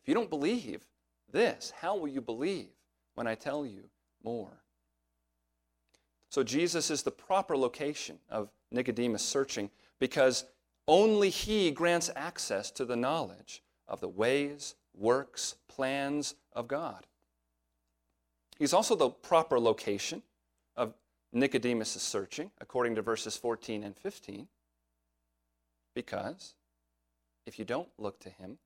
[0.00, 0.86] If you don't believe
[1.32, 2.68] this, how will you believe
[3.16, 3.90] when I tell you
[4.22, 4.52] more?
[6.30, 10.44] So, Jesus is the proper location of Nicodemus searching because
[10.86, 17.06] only he grants access to the knowledge of the ways, works, plans of God.
[18.58, 20.22] He's also the proper location
[20.76, 20.94] of
[21.32, 24.48] Nicodemus' searching, according to verses 14 and 15,
[25.94, 26.54] because
[27.46, 28.58] if you don't look to him,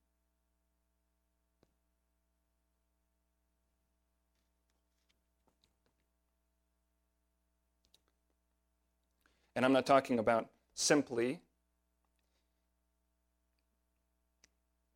[9.55, 11.41] and I'm not talking about simply,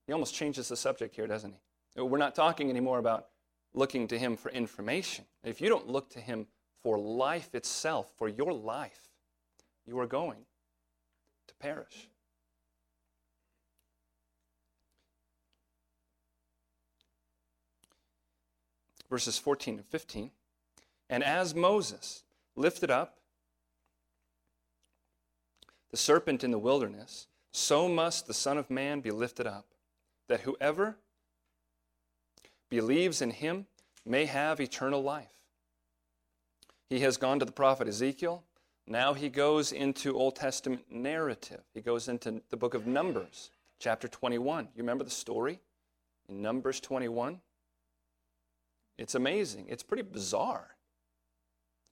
[0.07, 2.01] he almost changes the subject here, doesn't he?
[2.01, 3.27] We're not talking anymore about
[3.75, 5.25] looking to him for information.
[5.45, 6.47] If you don't look to him
[6.83, 9.09] for life itself, for your life,
[9.87, 10.45] you are going
[11.49, 12.09] to perish.
[19.09, 20.31] Verses 14 and 15.
[21.09, 22.25] And as Moses
[22.57, 23.16] lifted up
[25.91, 29.67] the serpent in the wilderness, so must the Son of Man be lifted up,
[30.29, 30.97] that whoever
[32.69, 33.67] believes in him
[34.05, 35.41] may have eternal life.
[36.89, 38.45] He has gone to the prophet Ezekiel.
[38.87, 41.63] Now he goes into Old Testament narrative.
[41.75, 44.69] He goes into the book of Numbers, chapter 21.
[44.75, 45.61] You remember the story
[46.29, 47.41] in Numbers 21?
[48.99, 49.67] It's amazing.
[49.69, 50.77] It's pretty bizarre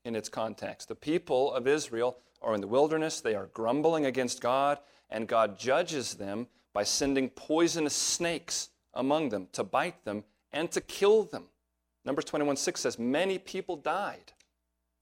[0.04, 0.88] in its context.
[0.88, 4.78] The people of Israel are in the wilderness, they are grumbling against God,
[5.10, 10.80] and God judges them by sending poisonous snakes among them to bite them and to
[10.80, 11.44] kill them.
[12.04, 14.32] Numbers 21 6 says, Many people died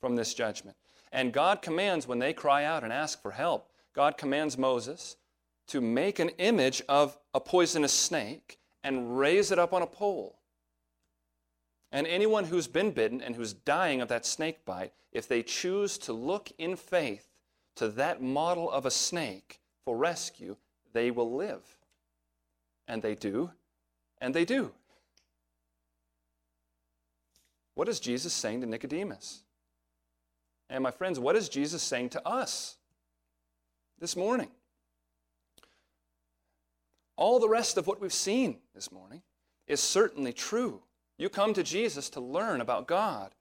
[0.01, 0.76] from this judgment.
[1.11, 5.16] And God commands, when they cry out and ask for help, God commands Moses
[5.68, 10.38] to make an image of a poisonous snake and raise it up on a pole.
[11.90, 15.99] And anyone who's been bitten and who's dying of that snake bite, if they choose
[15.99, 17.32] to look in faith
[17.77, 20.57] to that model of a snake for rescue,
[20.93, 21.62] they will live.
[22.89, 23.51] And they do,
[24.20, 24.73] and they do.
[27.75, 29.43] What is Jesus saying to Nicodemus?
[30.68, 32.77] And my friends, what is Jesus saying to us
[33.99, 34.49] this morning?
[37.16, 39.23] All the rest of what we've seen this morning
[39.66, 40.83] is certainly true.
[41.18, 43.33] You come to Jesus to learn about God.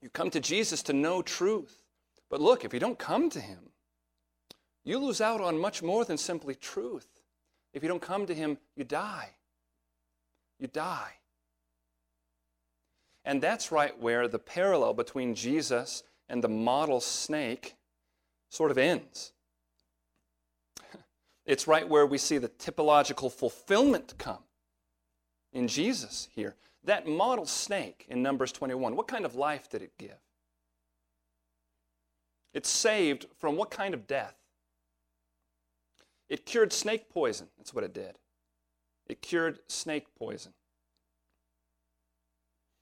[0.00, 1.76] You come to Jesus to know truth.
[2.30, 3.70] But look, if you don't come to Him,
[4.84, 7.08] you lose out on much more than simply truth.
[7.72, 9.30] If you don't come to Him, you die.
[10.58, 11.12] You die.
[13.24, 17.76] And that's right where the parallel between Jesus and the model snake
[18.48, 19.32] sort of ends.
[21.44, 24.44] It's right where we see the typological fulfillment come
[25.50, 26.56] in Jesus here.
[26.84, 30.18] That model snake in Numbers 21, what kind of life did it give?
[32.58, 34.34] It saved from what kind of death?
[36.28, 37.46] It cured snake poison.
[37.56, 38.18] That's what it did.
[39.06, 40.54] It cured snake poison.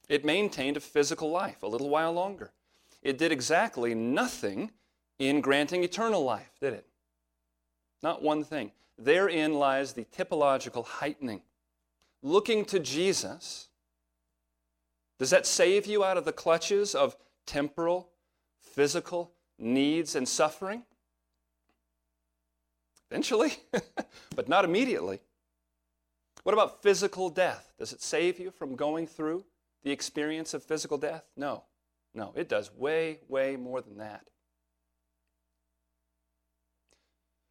[0.08, 2.52] It maintained a physical life a little while longer.
[3.02, 4.70] It did exactly nothing
[5.18, 6.86] in granting eternal life, did it?
[8.02, 8.72] Not one thing.
[8.96, 11.42] Therein lies the typological heightening.
[12.22, 13.68] Looking to Jesus,
[15.18, 17.14] does that save you out of the clutches of
[17.44, 18.08] temporal,
[18.58, 20.82] physical needs and suffering?
[23.10, 23.54] Eventually,
[24.34, 25.20] but not immediately.
[26.42, 27.72] What about physical death?
[27.78, 29.44] Does it save you from going through
[29.82, 31.24] the experience of physical death?
[31.36, 31.64] No.
[32.14, 34.30] No, it does way, way more than that.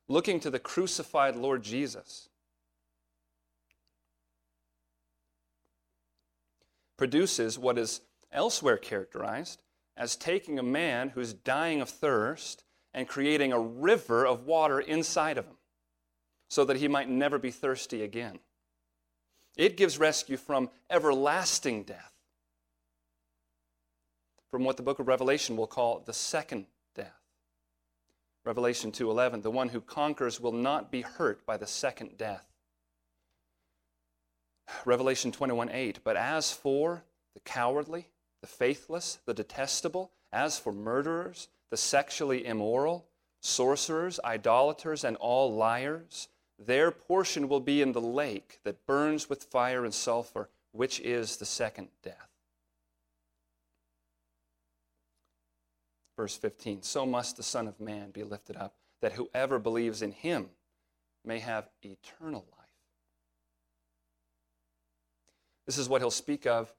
[0.08, 2.30] Looking to the crucified Lord Jesus
[6.97, 8.01] produces what is
[8.32, 9.62] elsewhere characterized
[9.98, 15.38] as taking a man who's dying of thirst and creating a river of water inside
[15.38, 15.58] of him
[16.50, 18.39] so that he might never be thirsty again.
[19.58, 22.14] It gives rescue from everlasting death
[24.52, 27.20] from what the book of Revelation will call the second death.
[28.46, 32.48] Revelation 2:11, the one who conquers will not be hurt by the second death.
[34.86, 38.10] Revelation 21:8, but as for the cowardly,
[38.46, 43.08] the faithless, the detestable, as for murderers, the sexually immoral,
[43.41, 46.28] sorcerers, idolaters, and all liars,
[46.60, 51.38] their portion will be in the lake that burns with fire and sulfur, which is
[51.38, 52.30] the second death.
[56.16, 60.12] Verse 15 So must the Son of Man be lifted up, that whoever believes in
[60.12, 60.52] him
[61.26, 62.70] may have eternal life.
[65.66, 66.72] This is what he'll speak of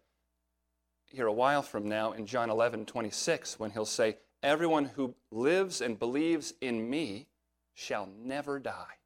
[1.13, 5.81] here a while from now in John 11 26, when he'll say, Everyone who lives
[5.81, 7.27] and believes in me
[7.75, 8.99] shall never die.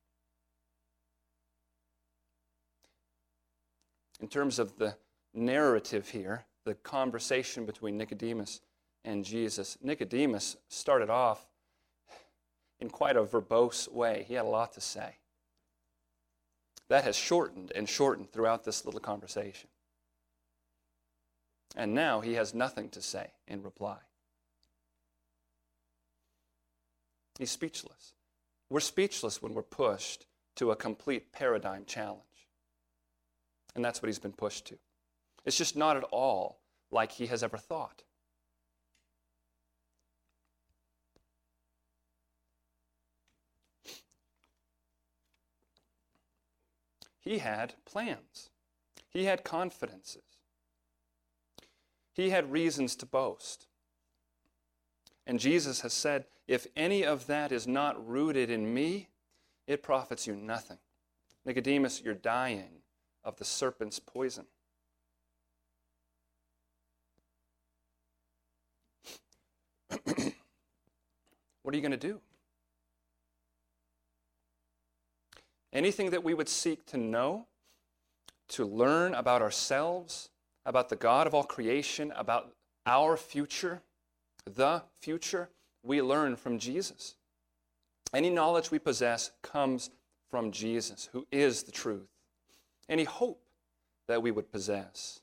[4.20, 4.96] In terms of the
[5.32, 8.61] narrative here, the conversation between Nicodemus
[9.05, 9.78] and Jesus.
[9.82, 11.46] Nicodemus started off
[12.80, 14.24] in quite a verbose way.
[14.28, 15.16] He had a lot to say.
[16.88, 19.69] That has shortened and shortened throughout this little conversation.
[21.76, 23.98] And now he has nothing to say in reply.
[27.38, 28.12] He's speechless.
[28.68, 32.20] We're speechless when we're pushed to a complete paradigm challenge.
[33.74, 34.78] And that's what he's been pushed to.
[35.44, 36.60] It's just not at all
[36.90, 38.02] like he has ever thought.
[47.20, 48.50] He had plans,
[49.08, 50.29] he had confidences,
[52.12, 53.66] he had reasons to boast.
[55.26, 59.08] And Jesus has said, If any of that is not rooted in me,
[59.66, 60.78] it profits you nothing.
[61.44, 62.82] Nicodemus, you're dying
[63.24, 64.46] of the serpent's poison.
[71.62, 72.20] what are you going to do?
[75.72, 77.46] Anything that we would seek to know,
[78.48, 80.30] to learn about ourselves,
[80.64, 82.52] about the God of all creation, about
[82.86, 83.82] our future,
[84.44, 85.48] the future,
[85.82, 87.14] we learn from Jesus.
[88.12, 89.90] Any knowledge we possess comes
[90.30, 92.08] from Jesus, who is the truth.
[92.88, 93.42] Any hope
[94.08, 95.20] that we would possess.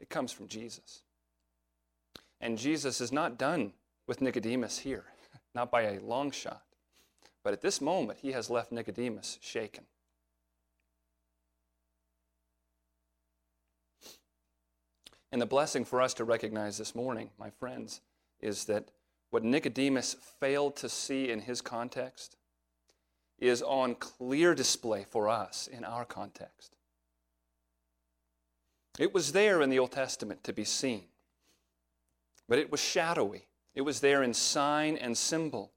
[0.00, 1.02] It comes from Jesus.
[2.40, 3.72] And Jesus is not done
[4.06, 5.04] with Nicodemus here,
[5.54, 6.62] not by a long shot.
[7.42, 9.84] But at this moment, he has left Nicodemus shaken.
[15.32, 18.00] And the blessing for us to recognize this morning, my friends,
[18.40, 18.90] is that
[19.30, 22.36] what Nicodemus failed to see in his context
[23.38, 26.76] is on clear display for us in our context.
[28.98, 31.04] It was there in the Old Testament to be seen,
[32.48, 33.46] but it was shadowy.
[33.74, 35.72] It was there in sign and symbol.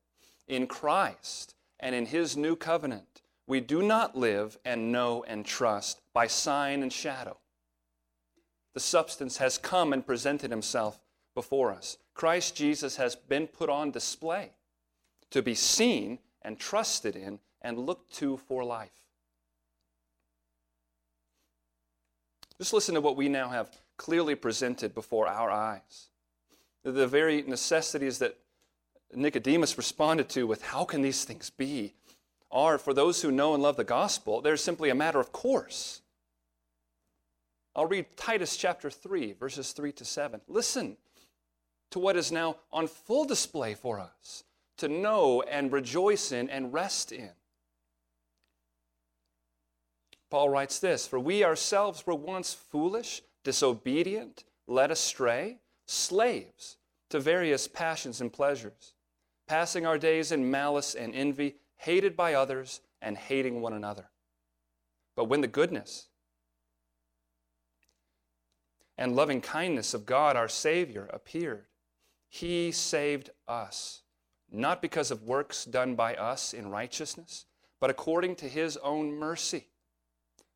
[0.47, 6.01] In Christ and in His new covenant, we do not live and know and trust
[6.11, 7.37] by sign and shadow.
[8.73, 10.99] The substance has come and presented Himself
[11.35, 11.97] before us.
[12.13, 14.51] Christ Jesus has been put on display
[15.31, 18.91] to be seen and trusted in and looked to for life.
[22.57, 26.09] Just listen to what we now have clearly presented before our eyes.
[26.83, 28.37] The very necessities that
[29.13, 31.93] Nicodemus responded to with, How can these things be?
[32.53, 36.01] are, for those who know and love the gospel, they're simply a matter of course.
[37.75, 40.41] I'll read Titus chapter 3, verses 3 to 7.
[40.47, 40.97] Listen
[41.91, 44.43] to what is now on full display for us
[44.77, 47.31] to know and rejoice in and rest in.
[50.29, 56.77] Paul writes this For we ourselves were once foolish, disobedient, led astray, slaves
[57.09, 58.93] to various passions and pleasures,
[59.47, 64.09] passing our days in malice and envy, hated by others, and hating one another.
[65.15, 66.07] But when the goodness
[68.97, 71.65] and loving kindness of God our Savior appeared,
[72.29, 74.01] He saved us,
[74.51, 77.45] not because of works done by us in righteousness,
[77.79, 79.67] but according to His own mercy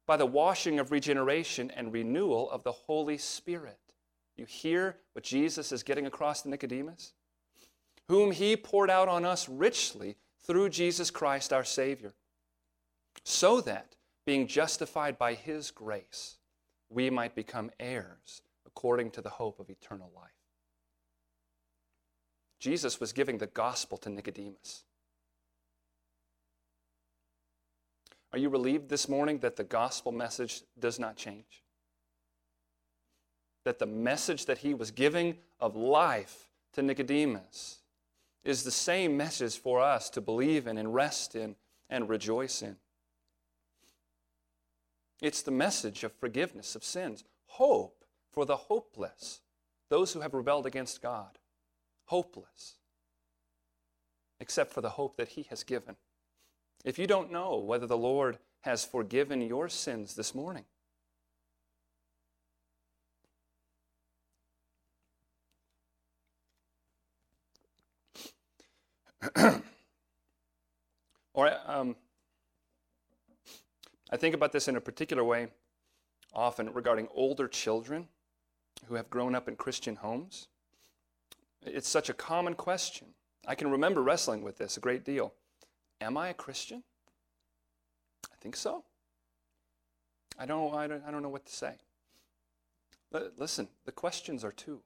[0.08, 3.78] by the washing of regeneration and renewal of the Holy Spirit.
[4.38, 7.14] You hear what Jesus is getting across to Nicodemus?
[8.08, 10.16] Whom he poured out on us richly
[10.46, 12.14] through Jesus Christ our Savior,
[13.26, 16.37] so that, being justified by his grace,
[16.90, 20.32] we might become heirs according to the hope of eternal life.
[22.60, 24.84] Jesus was giving the gospel to Nicodemus.
[28.34, 31.64] Are you relieved this morning that the gospel message does not change?
[33.64, 37.80] That the message that he was giving of life to Nicodemus
[38.44, 41.56] is the same message for us to believe in and rest in
[41.90, 42.78] and rejoice in.
[45.22, 49.42] It's the message of forgiveness of sins, hope for the hopeless,
[49.90, 51.40] those who have rebelled against God,
[52.06, 52.76] hopeless,
[54.40, 55.96] except for the hope that He has given.
[56.86, 60.66] If you don't know whether the Lord has forgiven your sins this morning,
[71.34, 71.96] or um,
[74.10, 75.48] I think about this in a particular way
[76.34, 78.08] often regarding older children
[78.86, 80.48] who have grown up in Christian homes.
[81.66, 83.08] It's such a common question.
[83.48, 85.34] I can remember wrestling with this a great deal.
[86.00, 86.84] Am I a Christian?
[88.32, 88.84] I think so.
[90.38, 91.74] I don't, I don't, I don't know what to say.
[93.12, 94.82] But listen, the questions are two.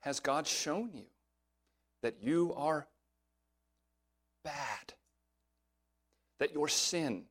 [0.00, 1.04] Has God shown you
[2.02, 2.88] that you are
[4.42, 4.94] bad?
[6.42, 7.26] That your sin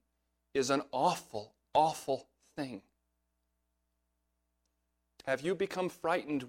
[0.53, 2.81] is an awful, awful thing?
[5.25, 6.45] Have you become frightened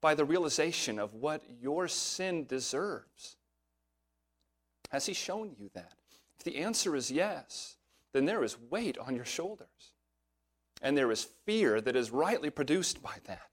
[0.00, 3.36] by the realization of what your sin deserves?
[4.92, 5.92] Has He shown you that?
[6.38, 7.76] If the answer is yes,
[8.14, 9.92] then there is weight on your shoulders.
[10.80, 13.50] And there is fear that is rightly produced by that.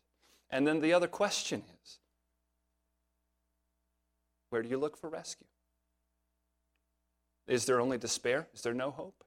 [0.50, 2.00] And then the other question is
[4.52, 5.48] where do you look for rescue?
[7.48, 8.48] Is there only despair?
[8.54, 9.24] Is there no hope?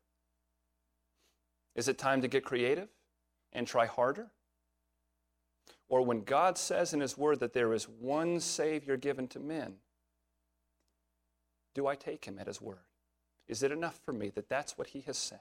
[1.75, 2.89] Is it time to get creative
[3.53, 4.31] and try harder?
[5.89, 9.77] Or when God says in His Word that there is one Savior given to men,
[11.79, 12.79] do I take him at his word?
[13.47, 15.39] Is it enough for me that that's what he has said?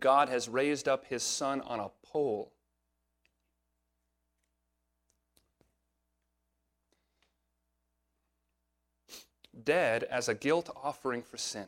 [0.00, 2.52] God has raised up his son on a pole.
[9.64, 11.66] Dead as a guilt offering for sin.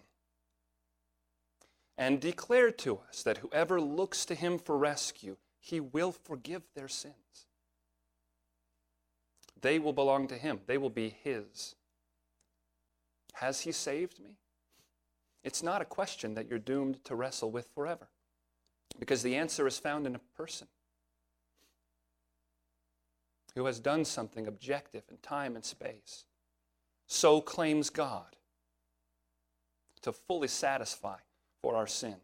[1.98, 6.88] And declared to us that whoever looks to him for rescue, he will forgive their
[6.88, 7.46] sins.
[9.60, 11.76] They will belong to him, they will be his.
[13.34, 14.36] Has He saved me?
[15.42, 18.08] It's not a question that you're doomed to wrestle with forever.
[18.98, 20.68] Because the answer is found in a person
[23.54, 26.24] who has done something objective in time and space.
[27.06, 28.36] So claims God
[30.02, 31.18] to fully satisfy
[31.60, 32.16] for our sin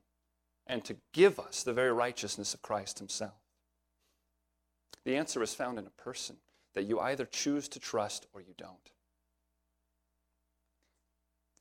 [0.67, 3.41] and to give us the very righteousness of Christ Himself.
[5.05, 6.37] The answer is found in a person
[6.75, 8.91] that you either choose to trust or you don't.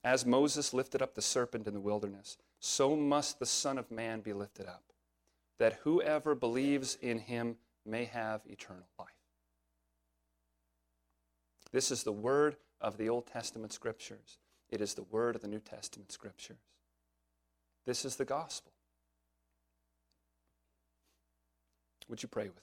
[0.04, 4.22] As Moses lifted up the serpent in the wilderness, so must the Son of Man
[4.22, 4.84] be lifted up,
[5.60, 9.10] that whoever believes in him may have eternal life.
[11.72, 14.38] This is the word of the Old Testament scriptures.
[14.70, 16.58] It is the word of the New Testament scriptures.
[17.86, 18.72] This is the gospel.
[22.10, 22.62] Would you pray with me?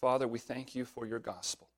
[0.00, 1.68] Father, we thank you for your gospel.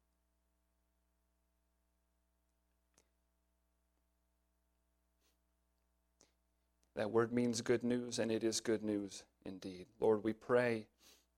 [6.95, 9.87] That word means good news, and it is good news indeed.
[9.99, 10.87] Lord, we pray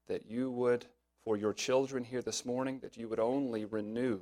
[0.09, 0.85] that you would,
[1.25, 4.21] for your children here this morning, that you would only renew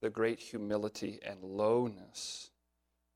[0.00, 2.50] the great humility and lowness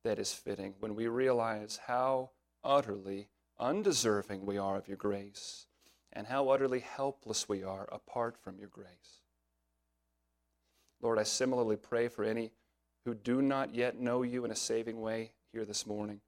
[0.05, 2.31] that is fitting when we realize how
[2.63, 5.67] utterly undeserving we are of your grace
[6.13, 9.23] and how utterly helpless we are apart from your grace.
[11.03, 12.53] Lord, I similarly pray for any
[13.05, 16.21] who do not yet know you in a saving way here this morning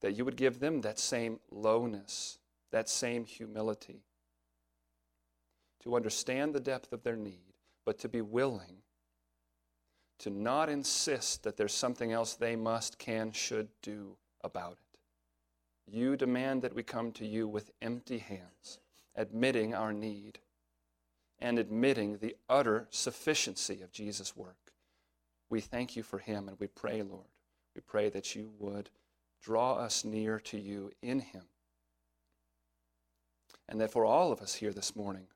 [0.00, 2.38] that you would give them that same lowness,
[2.70, 4.02] that same humility,
[5.84, 7.54] to understand the depth of their need,
[7.84, 8.82] but to be willing
[10.18, 14.98] to not insist that there's something else they must, can, should do about it.
[15.86, 18.78] You demand that we come to you with empty hands,
[19.14, 20.38] admitting our need
[21.38, 24.72] and admitting the utter sufficiency of Jesus' work.
[25.50, 27.26] We thank you for him and we pray, Lord,
[27.74, 28.88] we pray that you would
[29.42, 31.42] draw us near to you in him.
[33.68, 35.26] And that for all of us here this morning,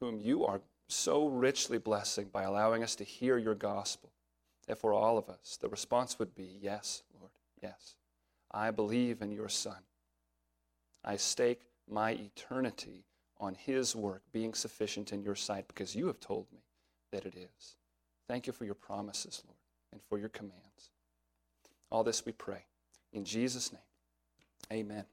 [0.00, 4.10] whom you are so richly blessing by allowing us to hear your gospel,
[4.68, 7.32] If for all of us, the response would be, Yes, Lord,
[7.62, 7.96] yes.
[8.50, 9.78] I believe in your Son.
[11.04, 13.04] I stake my eternity
[13.38, 16.60] on his work being sufficient in your sight because you have told me
[17.10, 17.76] that it is.
[18.28, 19.56] Thank you for your promises, Lord,
[19.92, 20.90] and for your commands.
[21.90, 22.64] All this we pray.
[23.12, 23.82] In Jesus' name,
[24.72, 25.04] amen.